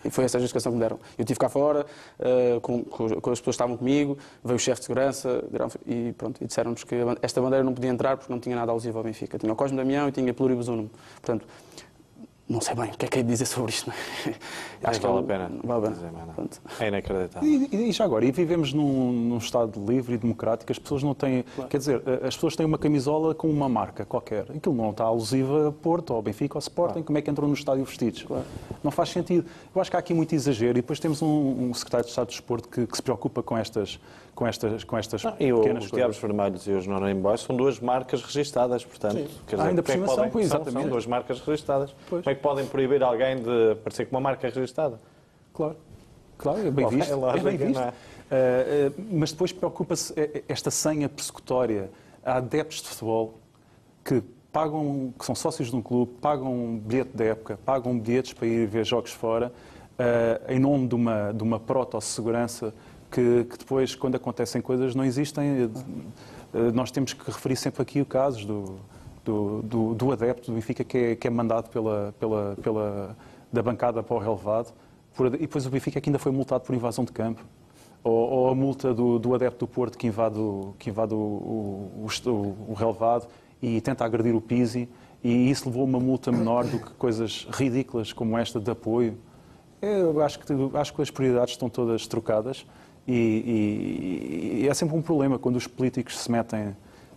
[0.04, 0.98] E foi essa a justificação que me deram.
[1.16, 1.86] Eu estive cá fora,
[2.18, 5.42] eh, com, com as pessoas que estavam comigo, veio o chefe de segurança
[5.86, 8.98] e, pronto, e disseram-nos que esta bandeira não podia entrar porque não tinha nada alusivo
[8.98, 9.38] ao Benfica.
[9.38, 10.90] Tinha o Cosme Damião e tinha Pluribus Unum.
[11.14, 11.46] Portanto,
[12.46, 13.90] não sei bem o que é que é dizer sobre isto.
[13.90, 16.48] Não Acho que vale é a pena Vale a pena.
[16.78, 17.48] É inacreditável.
[17.48, 21.02] E, e- e já agora, e vivemos num, num Estado livre e democrático, as pessoas
[21.02, 21.42] não têm.
[21.70, 24.42] Quer dizer, as pessoas têm uma camisola com uma marca qualquer.
[24.54, 27.02] Aquilo não está alusiva a Porto, ou Benfica, ou Sporting.
[27.02, 28.26] Como é que entram no estádio vestidos?
[28.82, 29.46] Não faz sentido.
[29.74, 30.72] Eu acho que há aqui muito exagero.
[30.78, 33.56] E depois temos um, um secretário de Estado de Desporto que, que se preocupa com
[33.56, 33.98] estas,
[34.34, 35.96] com estas, com estas Não, e o- pequenas os coisas.
[36.12, 39.30] Diabos Vermelhos e os Nonem Boys são duas marcas registadas, portanto.
[39.46, 40.80] Quer Ah, ainda é por cima são, podem- são, exatamente.
[40.82, 41.94] são duas marcas registadas.
[42.08, 42.22] Pois.
[42.24, 45.00] Como é que podem proibir alguém de aparecer com uma marca registada?
[45.52, 45.76] Claro,
[46.36, 47.12] claro, é bem visto.
[47.12, 47.78] é lógico, bem visto.
[47.80, 47.82] é?
[47.88, 47.92] Ah,
[48.30, 51.90] ah, mas depois preocupa-se eh, esta senha persecutória.
[52.24, 53.34] Há adeptos de futebol
[54.04, 54.22] que
[54.52, 58.46] pagam, que são sócios de um clube, pagam um bilhete da época, pagam bilhetes para
[58.48, 59.52] ir ver jogos fora,
[59.98, 62.74] ah, em nome de uma, de uma proto-segurança
[63.14, 65.70] que, que depois, quando acontecem coisas, não existem.
[66.52, 68.76] Ah, nós temos que referir sempre aqui o caso do,
[69.24, 73.16] do, do, do adepto do Benfica que é, que é mandado pela, pela, pela,
[73.52, 74.72] da bancada para o relevado
[75.16, 77.42] por- e depois o Benfica que ainda foi multado por invasão de campo.
[78.02, 81.16] Ou, ou a multa do, do adepto do Porto que invade, o, que invade o,
[81.16, 83.26] o, o- o relevado
[83.62, 84.88] e tenta agredir o Pisi
[85.22, 89.16] e isso levou a uma multa menor do que coisas ridículas como esta de apoio.
[89.80, 90.44] Eu acho que,
[90.74, 92.66] acho que as prioridades estão todas trocadas
[93.06, 96.74] e, e- e é sempre um problema quando os políticos se metem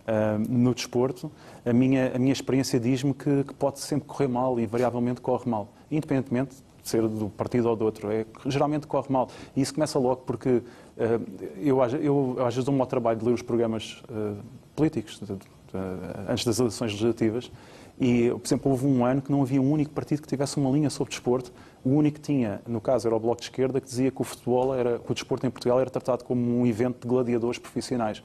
[0.08, 1.32] ah, no desporto.
[1.66, 5.50] A minha, a minha experiência diz-me que, que pode sempre correr mal e invariavelmente corre
[5.50, 8.10] mal, independentemente de ser do partido ou do outro.
[8.12, 9.28] É, geralmente corre mal.
[9.56, 10.62] E isso começa logo porque
[10.98, 11.20] ah,
[11.58, 14.34] eu, eu, às vezes dou-me ao trabalho de ler os programas ah,
[14.76, 17.52] políticos de- de- de- antes das eleições legislativas
[18.00, 20.70] e, por exemplo, houve um ano que não havia um único partido que tivesse uma
[20.70, 21.52] linha sobre desporto.
[21.88, 24.24] O único que tinha, no caso, era o Bloco de Esquerda, que dizia que o
[24.26, 28.22] futebol, era, que o desporto em Portugal era tratado como um evento de gladiadores profissionais.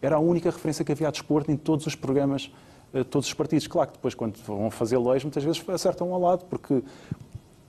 [0.00, 2.50] Era a única referência que havia a desporto em todos os programas,
[2.94, 3.66] eh, todos os partidos.
[3.66, 6.82] Claro que depois, quando vão fazer leis, muitas vezes acertam ao lado, porque,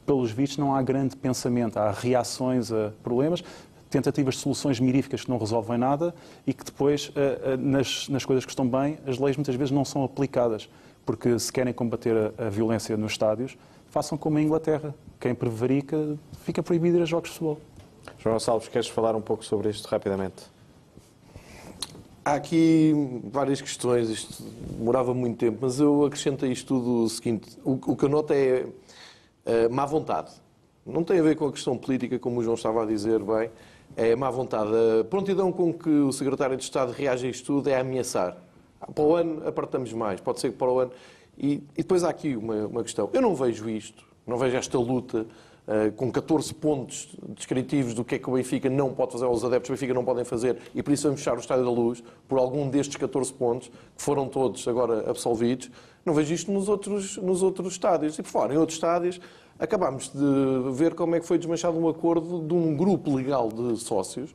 [0.06, 1.76] pelos vistos, não há grande pensamento.
[1.76, 3.44] Há reações a problemas,
[3.90, 6.16] tentativas de soluções miríficas que não resolvem nada
[6.48, 9.72] e que depois, eh, eh, nas, nas coisas que estão bem, as leis muitas vezes
[9.72, 10.70] não são aplicadas.
[11.06, 13.58] Porque se querem combater a, a violência nos estádios,
[13.94, 14.96] façam como a Inglaterra.
[15.20, 17.62] Quem prevarica fica proibido ir a jogos de futebol.
[18.18, 20.52] João Gonçalves, queres falar um pouco sobre isto rapidamente?
[22.26, 24.44] Há aqui várias questões, isto
[24.78, 28.10] demorava muito tempo, mas eu acrescento a isto tudo o seguinte: o, o que eu
[28.10, 28.66] noto é
[29.46, 30.32] eh, má vontade.
[30.84, 33.52] Não tem a ver com a questão política, como o João estava a dizer bem,
[33.96, 34.72] é má vontade.
[35.02, 38.38] A prontidão com que o secretário de Estado reage a isto tudo é ameaçar.
[38.96, 40.92] Para o ano apartamos mais, pode ser que para o ano.
[41.38, 44.78] E, e depois há aqui uma, uma questão: eu não vejo isto, não vejo esta
[44.78, 45.26] luta.
[45.66, 49.32] Uh, com 14 pontos descritivos do que é que o Benfica não pode fazer, ou
[49.32, 51.72] os adeptos do Benfica não podem fazer, e por isso vamos fechar o Estádio da
[51.72, 55.72] Luz, por algum destes 14 pontos, que foram todos agora absolvidos,
[56.06, 58.20] não vejo isto nos outros, nos outros estádios.
[58.20, 59.22] E por fora, em outros estádios,
[59.58, 63.78] acabámos de ver como é que foi desmanchado um acordo de um grupo legal de
[63.78, 64.34] sócios,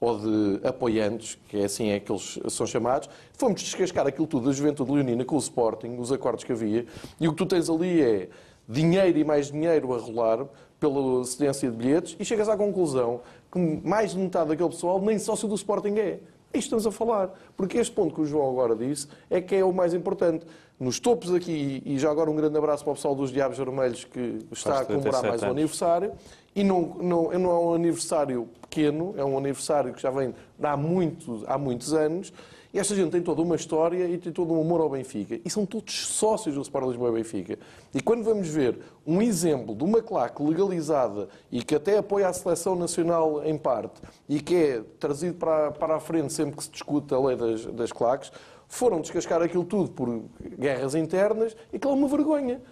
[0.00, 4.46] ou de apoiantes, que é assim é que eles são chamados, fomos descascar aquilo tudo
[4.46, 6.86] da Juventude Leonina com o Sporting, os acordos que havia,
[7.20, 8.28] e o que tu tens ali é
[8.66, 10.46] dinheiro e mais dinheiro a rolar
[10.78, 13.20] pela cedência de bilhetes e chegas à conclusão
[13.52, 16.20] que mais de metade daquele pessoal nem sócio do Sporting é.
[16.52, 17.30] Isto estamos a falar.
[17.56, 20.44] Porque este ponto que o João agora disse é que é o mais importante.
[20.78, 24.04] Nos topos aqui, e já agora um grande abraço para o pessoal dos Diabos Vermelhos
[24.04, 25.56] que está Faz a comemorar 37 mais um anos.
[25.56, 26.12] aniversário.
[26.56, 30.66] E não, não, não é um aniversário pequeno, é um aniversário que já vem de
[30.66, 32.32] há, muito, há muitos anos.
[32.72, 35.40] E esta gente tem toda uma história e tem todo um amor ao Benfica.
[35.44, 37.58] E são todos sócios do Sport Lisboa e Benfica.
[37.92, 42.32] E quando vamos ver um exemplo de uma claque legalizada e que até apoia a
[42.32, 46.70] seleção nacional em parte e que é trazido para, para a frente sempre que se
[46.70, 48.30] discute a lei das, das claques,
[48.68, 50.22] foram descascar aquilo tudo por
[50.56, 52.62] guerras internas e aquilo é uma vergonha.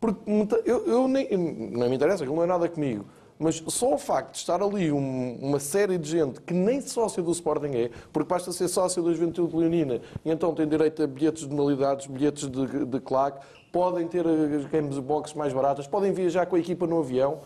[0.00, 0.20] Porque
[0.64, 3.04] eu, eu nem, não me interessa, aquilo não é nada comigo.
[3.38, 7.22] Mas só o facto de estar ali um- uma série de gente que nem sócia
[7.22, 11.06] do Sporting é, porque basta ser sócio da Juventude Leonina e então tem direito a
[11.06, 16.12] bilhetes de modalidades, bilhetes de, de claque, podem ter as games box mais baratas, podem
[16.12, 17.38] viajar com a equipa no avião.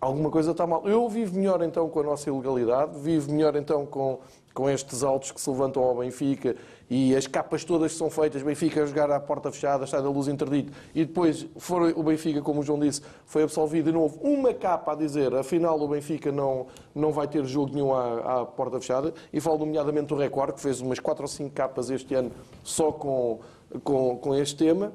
[0.00, 0.86] Alguma coisa está mal.
[0.86, 4.20] Eu vivo melhor então com a nossa ilegalidade, vivo melhor então com,
[4.54, 6.54] com estes altos que se levantam ao Benfica
[6.90, 10.08] e as capas todas que são feitas, Benfica a jogar à porta fechada, está da
[10.08, 11.46] luz interdito, e depois
[11.94, 15.34] o Benfica, como o João disse, foi absolvido e não houve uma capa a dizer,
[15.34, 19.58] afinal o Benfica não, não vai ter jogo nenhum à, à porta fechada, e falo
[19.58, 22.30] nomeadamente do Record, que fez umas 4 ou 5 capas este ano
[22.64, 23.40] só com,
[23.84, 24.92] com, com este tema,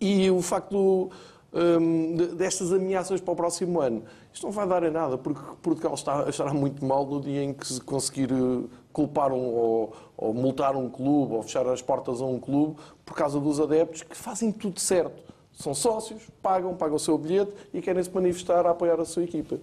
[0.00, 1.10] e o facto
[1.52, 5.40] hum, de- destas ameaças para o próximo ano, isto não vai dar em nada, porque
[5.62, 9.92] Portugal está, estará muito mal no dia em que se conseguir eh, culpar um, ou,
[10.16, 14.02] ou multar um clube ou fechar as portas a um clube por causa dos adeptos
[14.02, 15.22] que fazem tudo certo.
[15.52, 19.24] são sócios, pagam, pagam o seu bilhete e querem se manifestar a apoiar a sua
[19.24, 19.58] equipa.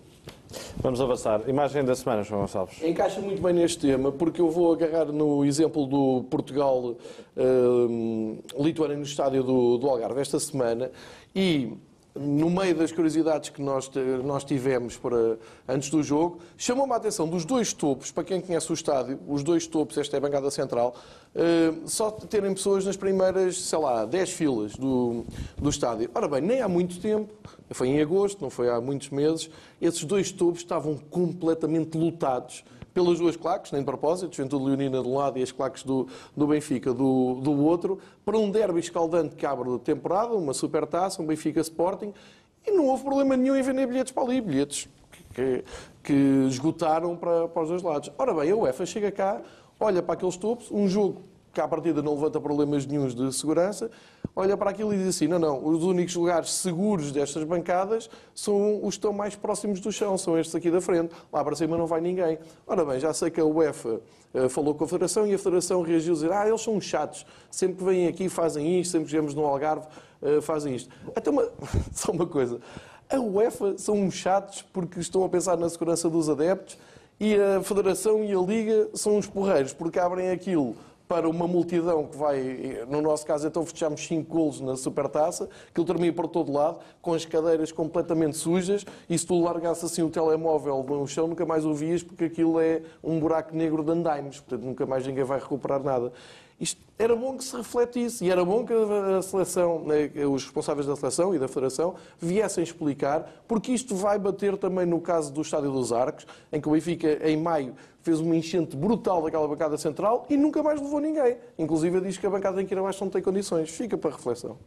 [0.78, 1.42] Vamos avançar.
[1.50, 2.82] Imagem da semana, João Gonçalves.
[2.82, 9.44] Encaixa muito bem neste tema, porque eu vou agarrar no exemplo do Portugal-Lituânia no estádio
[9.44, 10.92] do, do Algarve esta semana
[11.36, 11.78] e
[12.16, 13.92] no meio das curiosidades que nós,
[14.24, 18.72] nós tivemos para, antes do jogo, chamou-me a atenção dos dois topos, para quem conhece
[18.72, 20.96] o estádio, os dois topos, esta é a bancada central,
[21.36, 25.26] uh, só terem pessoas nas primeiras, sei lá, 10 filas do,
[25.58, 26.10] do estádio.
[26.16, 27.34] Ora bem, nem há muito tempo,
[27.72, 29.50] foi em agosto, não foi há muitos meses,
[29.82, 32.64] esses dois topos estavam completamente lotados
[32.96, 36.08] pelas duas claques, nem de propósito, Juventude Leonina de um lado e as claques do,
[36.36, 40.88] do Benfica do, do outro, para um derby escaldante que abre a temporada, uma super
[40.88, 42.14] taça, um Benfica Sporting,
[42.66, 44.88] e não houve problema nenhum em vender bilhetes para ali, bilhetes
[45.34, 45.66] que,
[46.02, 46.14] que
[46.48, 48.10] esgotaram para, para os dois lados.
[48.18, 49.42] Ora bem, a UEFA chega cá,
[49.78, 51.22] olha para aqueles topos, um jogo
[51.54, 53.92] que à partida não levanta problemas nenhums de segurança,
[54.36, 58.78] olha para aquilo e diz assim: não, não, os únicos lugares seguros destas bancadas são
[58.78, 61.14] os que estão mais próximos do chão, são estes aqui da frente.
[61.32, 62.38] Lá para cima não vai ninguém.
[62.68, 64.02] Ora bem, já sei que a UEFA
[64.34, 67.26] uh, falou com a Federação e a Federação reagiu a dizer: ah, eles são chatos,
[67.50, 69.88] sempre que vêm aqui fazem isto, sempre que viemos no Algarve
[70.22, 70.90] uh, fazem isto.
[71.16, 71.50] Até uma...
[71.94, 72.60] só uma coisa:
[73.10, 76.78] a UEFA são uns chatos porque estão a pensar na segurança dos adeptos.
[77.18, 80.76] E a Federação e a Liga são uns porreiros, porque abrem aquilo
[81.08, 85.80] para uma multidão que vai, no nosso caso, então fechamos 5 golos na supertaça, que
[85.80, 90.02] ele termina por todo lado, com as cadeiras completamente sujas, e se tu largasse assim
[90.02, 93.92] o telemóvel no chão, nunca mais o vias, porque aquilo é um buraco negro de
[93.92, 96.12] andaimes, portanto nunca mais ninguém vai recuperar nada.
[96.60, 100.88] Isto, era bom que se refletisse e era bom que a seleção, né, os responsáveis
[100.88, 105.42] da seleção e da federação viessem explicar, porque isto vai bater também no caso do
[105.42, 109.78] Estádio dos Arcos, em que o Benfica, em maio, fez uma enchente brutal daquela bancada
[109.78, 111.38] central e nunca mais levou ninguém.
[111.60, 113.70] Inclusive diz que a bancada em que ir abaixo não tem condições.
[113.72, 114.58] Fica para reflexão.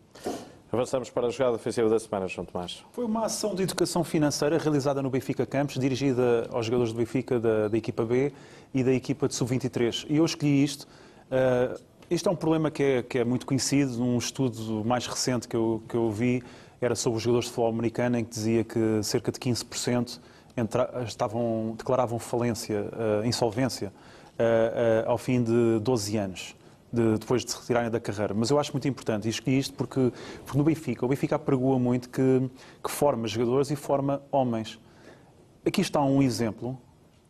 [0.71, 2.85] Avançamos para a jogada ofensiva da semana, João Tomás.
[2.93, 7.41] Foi uma ação de educação financeira realizada no Benfica Campos, dirigida aos jogadores do Benfica
[7.41, 8.31] da, da equipa B
[8.75, 10.05] e da equipa de sub-23.
[10.11, 10.87] E eu escolhi isto.
[11.31, 14.03] Uh, este é um problema que é, que é muito conhecido.
[14.03, 16.43] Um estudo mais recente que eu, que eu vi
[16.81, 20.19] era sobre os jogadores de futebol americano, em que dizia que cerca de 15%
[20.57, 23.93] entra, estavam, declaravam falência, uh, insolvência,
[24.39, 26.57] uh, ao fim de 12 anos.
[26.91, 28.33] De, depois de se retirarem da carreira.
[28.33, 30.11] Mas eu acho muito importante, escolhi isto porque,
[30.43, 32.51] porque no Benfica, o Benfica apregoa muito que,
[32.83, 34.81] que forma jogadores e forma homens.
[35.67, 36.81] Aqui está um exemplo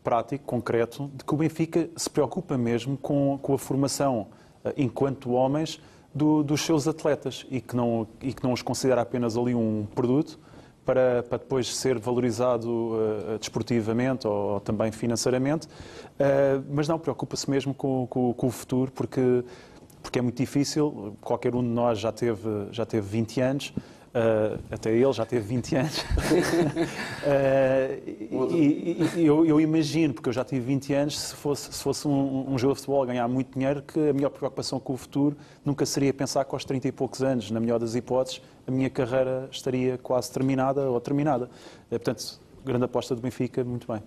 [0.09, 4.29] prático, concreto, de que o Benfica se preocupa mesmo com, com a formação
[4.65, 5.79] eh, enquanto homens,
[6.15, 9.87] do, dos seus atletas e que, não, e que não os considera apenas ali um
[9.95, 10.41] produto
[10.83, 17.51] para, para depois ser valorizado uh, desportivamente ou, ou, também financeiramente, uh, mas não, preocupa-se
[17.51, 19.45] mesmo com, com, com, o futuro porque,
[20.03, 23.75] porque é muito difícil, qualquer um de nós já teve, já teve 20 anos,
[24.09, 25.99] Uh, até ele já teve 20 anos.
[25.99, 26.05] uh,
[28.55, 32.09] e, e eu, eu, imagino, porque eu já tive 20 anos, se fosse, se fosse
[32.09, 35.37] um, um jogo de futebol ganhar muito dinheiro, que a melhor preocupação com o futuro
[35.65, 38.89] nunca seria pensar que aos 30 e poucos anos, na melhor das hipóteses, a minha
[38.89, 41.45] carreira estaria quase terminada ou terminada.
[41.87, 44.03] Uh, portanto, grande aposta do Benfica, muito bem.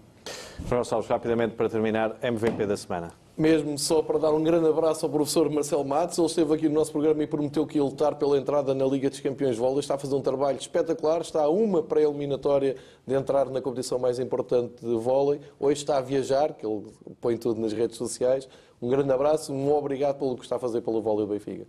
[0.68, 5.06] João Salves, rapidamente para terminar, MVP da semana mesmo só para dar um grande abraço
[5.06, 6.18] ao professor Marcelo Matos.
[6.18, 9.10] Ele esteve aqui no nosso programa e prometeu que ia lutar pela entrada na Liga
[9.10, 9.80] dos Campeões de Vôlei.
[9.80, 11.22] Está a fazer um trabalho espetacular.
[11.22, 12.76] Está a uma pré-eliminatória
[13.06, 15.40] de entrar na competição mais importante de vôlei.
[15.60, 16.86] Hoje está a viajar, que ele
[17.20, 18.48] põe tudo nas redes sociais.
[18.82, 21.68] Um grande abraço, um obrigado pelo que está a fazer pelo vôlei do Benfica.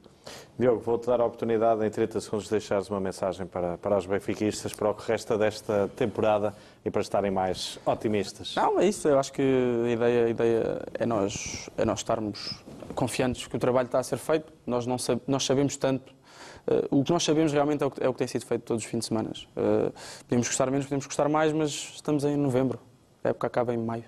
[0.58, 4.06] Diogo, vou-te dar a oportunidade em 30 segundos de deixares uma mensagem para, para os
[4.06, 8.54] benfiquistas para o que resta desta temporada e para estarem mais otimistas.
[8.56, 9.06] Não, é isso.
[9.06, 13.58] Eu acho que a ideia, a ideia é, nós, é nós estarmos confiantes que o
[13.58, 14.50] trabalho está a ser feito.
[14.66, 14.96] Nós, não,
[15.26, 16.14] nós sabemos tanto
[16.62, 18.62] Uh, o que nós sabemos realmente é o que, é o que, tem sido feito
[18.62, 19.32] todos os fins de semana.
[19.56, 19.92] Uh,
[20.28, 22.78] podemos gostar menos, podemos gostar mais, mas estamos em novembro.
[23.24, 24.04] A época acaba em maio.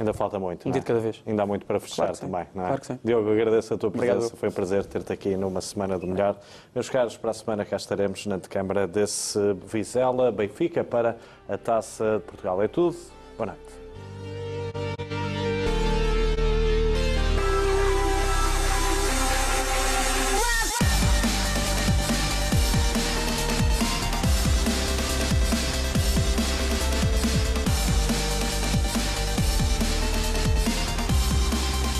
[0.00, 0.66] Ainda falta muito.
[0.66, 1.22] Um dia de cada vez.
[1.26, 2.66] Ainda há muito para fechar claro também, não é?
[2.68, 2.98] Claro que sim.
[3.04, 4.16] Diogo, agradeço a tua presença.
[4.16, 4.38] Obrigado.
[4.38, 6.38] Foi um prazer ter-te aqui numa semana do melhor.
[6.74, 12.14] Meus caros, para a semana cá estaremos na Câmara desse Vizela Benfica para a Taça
[12.18, 12.62] de Portugal.
[12.62, 12.96] É tudo.
[13.36, 13.79] Boa noite.